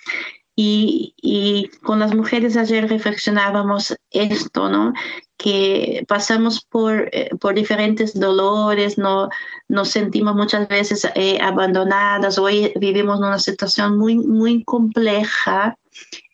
Y, 0.56 1.14
y, 1.22 1.68
con 1.84 2.00
las 2.00 2.12
mujeres 2.14 2.56
ayer 2.56 2.88
reflexionábamos 2.88 3.94
esto, 4.10 4.68
¿no? 4.68 4.92
que 5.38 6.04
pasamos 6.08 6.64
por, 6.64 7.08
eh, 7.12 7.30
por 7.40 7.54
diferentes 7.54 8.18
dolores, 8.18 8.98
no, 8.98 9.30
nos 9.68 9.90
sentimos 9.90 10.34
muchas 10.34 10.66
veces 10.68 11.06
eh, 11.14 11.38
abandonadas, 11.40 12.38
hoy 12.38 12.72
vivimos 12.76 13.18
una 13.18 13.38
situación 13.38 13.98
muy, 13.98 14.16
muy 14.16 14.64
compleja, 14.64 15.76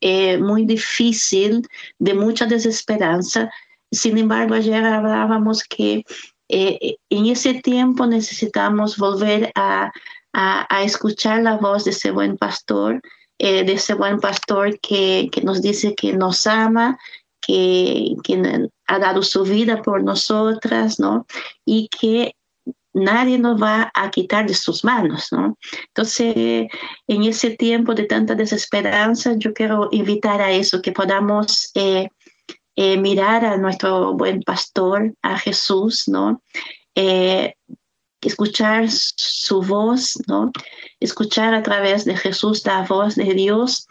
eh, 0.01 0.39
muy 0.39 0.65
difícil, 0.65 1.67
de 1.99 2.15
mucha 2.15 2.47
desesperanza. 2.47 3.51
Sin 3.91 4.19
embargo, 4.19 4.55
ayer 4.55 4.85
hablábamos 4.85 5.65
que 5.65 6.05
en 6.49 7.27
ese 7.27 7.55
tiempo 7.55 8.07
necesitamos 8.07 8.99
volver 8.99 9.51
a, 9.55 9.91
a, 10.33 10.83
escuchar 10.85 11.43
la 11.43 11.57
voz 11.57 11.85
de 11.85 11.91
ese 11.91 12.11
buen 12.11 12.37
pastor, 12.37 13.01
de 13.39 13.73
ese 13.73 13.95
buen 13.95 14.21
pastor 14.21 14.79
que, 14.81 15.31
que 15.33 15.41
nos 15.41 15.63
dice 15.63 15.95
que 15.95 16.13
nos 16.13 16.47
ama, 16.47 16.99
que, 17.41 18.15
que 18.23 18.69
ha 18.87 18.99
dado 18.99 19.23
su 19.23 19.43
vida 19.45 19.83
por 19.83 20.03
nosotras, 20.03 21.01
¿no? 21.01 21.27
Y 21.65 21.89
que 21.89 22.35
nadie 22.95 23.39
nos 23.39 23.61
va 23.61 23.91
a 23.93 24.11
quitar 24.11 24.47
de 24.47 24.55
sus 24.55 24.85
manos, 24.85 25.29
¿no? 25.33 25.59
Entonces, 25.89 26.69
en 27.07 27.25
ese 27.25 27.51
tiempo 27.51 27.95
de 27.95 28.05
tanta 28.05 28.35
desesperanza, 28.35 29.35
yo 29.37 29.53
quiero 29.53 29.89
invitar 29.91 30.41
a 30.41 30.53
eso, 30.53 30.81
que 30.81 30.93
podamos 30.93 31.71
eh, 31.75 32.09
eh, 32.77 32.97
mirar 32.97 33.45
a 33.45 33.57
nuestro 33.57 34.15
buen 34.15 34.43
pastor, 34.43 35.15
a 35.23 35.39
Jesús, 35.39 36.05
¿no? 36.07 36.41
Eh, 36.95 37.55
escuchar 38.21 38.87
su 38.89 39.61
voz, 39.61 40.19
¿no? 40.29 40.51
Escuchar 41.01 41.53
a 41.55 41.63
través 41.63 42.05
de 42.05 42.17
Jesús 42.17 42.65
la 42.65 42.83
voz 42.83 43.17
de 43.17 43.35
Dios, 43.35 43.87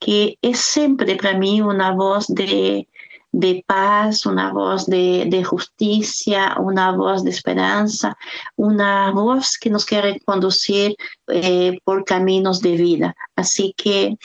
que 0.00 0.38
es 0.42 0.58
siempre 0.58 1.14
para 1.16 1.38
mí 1.38 1.60
una 1.60 1.92
voz 1.92 2.26
de, 2.28 2.88
de 3.36 3.62
paz, 3.66 4.24
una 4.24 4.50
voz 4.50 4.86
de, 4.86 5.44
justicia, 5.44 6.56
una 6.58 6.92
voz 6.92 7.22
de 7.22 7.30
esperanza, 7.30 8.16
una 8.56 9.10
voz 9.10 9.58
que 9.58 9.68
nos 9.68 9.84
quiere 9.84 10.20
conducir 10.20 10.96
eh, 11.28 11.78
por 11.84 12.06
caminos 12.06 12.62
de 12.62 12.76
vida. 12.78 13.14
Así 13.36 13.74
que 13.76 14.16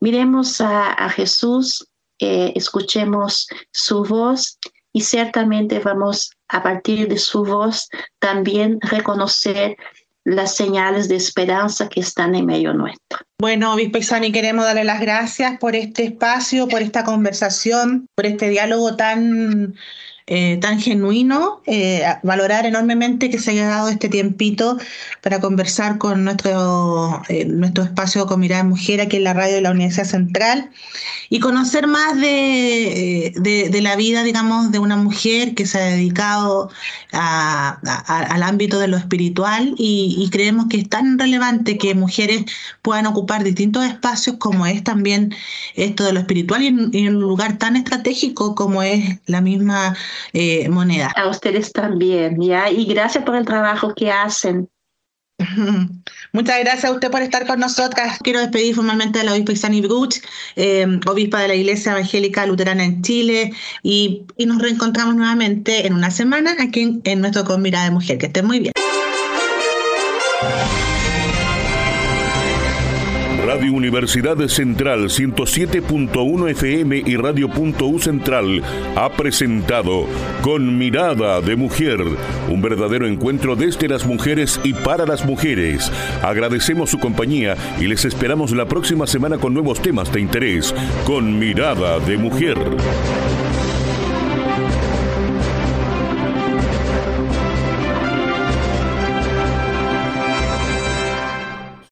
miremos 0.00 0.60
a, 0.60 1.08
Jesús, 1.08 1.88
eh, 2.18 2.52
escuchemos 2.56 3.48
su 3.72 4.04
voz 4.04 4.58
y 4.92 5.00
ciertamente 5.00 5.78
vamos 5.78 6.32
a 6.48 6.62
partir 6.62 7.08
de 7.08 7.16
su 7.16 7.44
voz 7.44 7.88
también 8.18 8.80
reconocer 8.82 9.78
las 10.28 10.54
señales 10.54 11.08
de 11.08 11.16
esperanza 11.16 11.88
que 11.88 12.00
están 12.00 12.34
en 12.34 12.46
medio 12.46 12.74
nuestro. 12.74 13.18
Bueno, 13.40 13.72
Obispo 13.72 13.98
Isani, 13.98 14.30
queremos 14.30 14.64
darle 14.64 14.84
las 14.84 15.00
gracias 15.00 15.58
por 15.58 15.74
este 15.74 16.04
espacio, 16.04 16.68
por 16.68 16.82
esta 16.82 17.04
conversación, 17.04 18.06
por 18.14 18.26
este 18.26 18.48
diálogo 18.48 18.96
tan 18.96 19.74
eh, 20.30 20.58
tan 20.60 20.78
genuino, 20.78 21.62
eh, 21.64 22.02
valorar 22.22 22.66
enormemente 22.66 23.30
que 23.30 23.38
se 23.38 23.52
haya 23.52 23.66
dado 23.66 23.88
este 23.88 24.10
tiempito 24.10 24.76
para 25.22 25.40
conversar 25.40 25.96
con 25.96 26.22
nuestro, 26.22 27.22
eh, 27.30 27.46
nuestro 27.46 27.84
espacio 27.84 28.26
con 28.26 28.40
Mirada 28.40 28.62
Mujer 28.62 29.00
aquí 29.00 29.16
en 29.16 29.24
la 29.24 29.32
radio 29.32 29.54
de 29.54 29.62
la 29.62 29.70
Universidad 29.70 30.04
Central 30.04 30.70
y 31.30 31.40
conocer 31.40 31.86
más 31.86 32.20
de, 32.20 33.32
de, 33.36 33.80
la 33.80 33.96
vida, 33.96 34.22
digamos, 34.22 34.70
de 34.70 34.78
una 34.78 34.96
mujer 34.96 35.54
que 35.54 35.64
se 35.64 35.78
ha 35.78 35.84
dedicado 35.84 36.70
al 37.12 38.42
ámbito 38.42 38.78
de 38.80 38.88
lo 38.88 38.98
espiritual 38.98 39.74
y, 39.78 40.28
creemos 40.30 40.66
que 40.68 40.76
es 40.78 40.88
tan 40.88 41.18
relevante 41.18 41.78
que 41.78 41.94
mujeres 41.94 42.44
puedan 42.82 43.06
ocupar 43.06 43.44
distintos 43.44 43.84
espacios 43.86 44.36
como 44.38 44.66
es 44.66 44.84
también 44.84 45.34
esto 45.74 46.04
de 46.04 46.12
lo 46.12 46.20
espiritual 46.20 46.62
y 46.62 46.66
en 46.66 47.16
un 47.16 47.22
lugar 47.22 47.56
tan 47.56 47.76
estratégico 47.76 48.54
como 48.54 48.82
es 48.82 49.18
la 49.26 49.40
misma 49.40 49.96
eh, 50.32 50.68
moneda. 50.68 51.12
A 51.16 51.28
ustedes 51.28 51.72
también, 51.72 52.40
¿ya? 52.40 52.70
Y 52.70 52.84
gracias 52.86 53.24
por 53.24 53.36
el 53.36 53.44
trabajo 53.44 53.94
que 53.94 54.10
hacen. 54.10 54.68
Muchas 56.32 56.58
gracias 56.60 56.84
a 56.84 56.92
usted 56.92 57.10
por 57.10 57.22
estar 57.22 57.46
con 57.46 57.60
nosotras. 57.60 58.18
Quiero 58.22 58.40
despedir 58.40 58.74
formalmente 58.74 59.20
a 59.20 59.24
la 59.24 59.32
obispa 59.32 59.52
Isani 59.52 59.80
Bruch, 59.80 60.16
eh, 60.56 60.86
obispa 61.06 61.40
de 61.40 61.48
la 61.48 61.54
Iglesia 61.54 61.92
Evangélica 61.92 62.44
Luterana 62.46 62.84
en 62.84 63.02
Chile, 63.02 63.52
y, 63.82 64.26
nos 64.46 64.60
reencontramos 64.60 65.14
nuevamente 65.14 65.86
en 65.86 65.94
una 65.94 66.10
semana 66.10 66.56
aquí 66.58 66.80
en, 66.80 67.00
en 67.04 67.20
nuestro 67.20 67.44
Con 67.44 67.62
Mirada 67.62 67.84
de 67.84 67.92
Mujer. 67.92 68.18
Que 68.18 68.26
estén 68.26 68.46
muy 68.46 68.60
bien. 68.60 68.72
Radio 73.58 73.72
Universidad 73.72 74.36
Central 74.46 75.06
107.1 75.08 76.50
FM 76.50 77.02
y 77.04 77.16
Radio.U 77.16 77.98
Central 77.98 78.62
ha 78.94 79.10
presentado 79.10 80.06
Con 80.42 80.78
Mirada 80.78 81.40
de 81.40 81.56
Mujer, 81.56 81.98
un 82.48 82.62
verdadero 82.62 83.08
encuentro 83.08 83.56
desde 83.56 83.88
las 83.88 84.06
mujeres 84.06 84.60
y 84.62 84.74
para 84.74 85.06
las 85.06 85.24
mujeres. 85.24 85.90
Agradecemos 86.22 86.90
su 86.90 87.00
compañía 87.00 87.56
y 87.80 87.88
les 87.88 88.04
esperamos 88.04 88.52
la 88.52 88.66
próxima 88.66 89.08
semana 89.08 89.38
con 89.38 89.54
nuevos 89.54 89.82
temas 89.82 90.12
de 90.12 90.20
interés. 90.20 90.72
Con 91.04 91.40
Mirada 91.40 91.98
de 91.98 92.16
Mujer. 92.16 92.58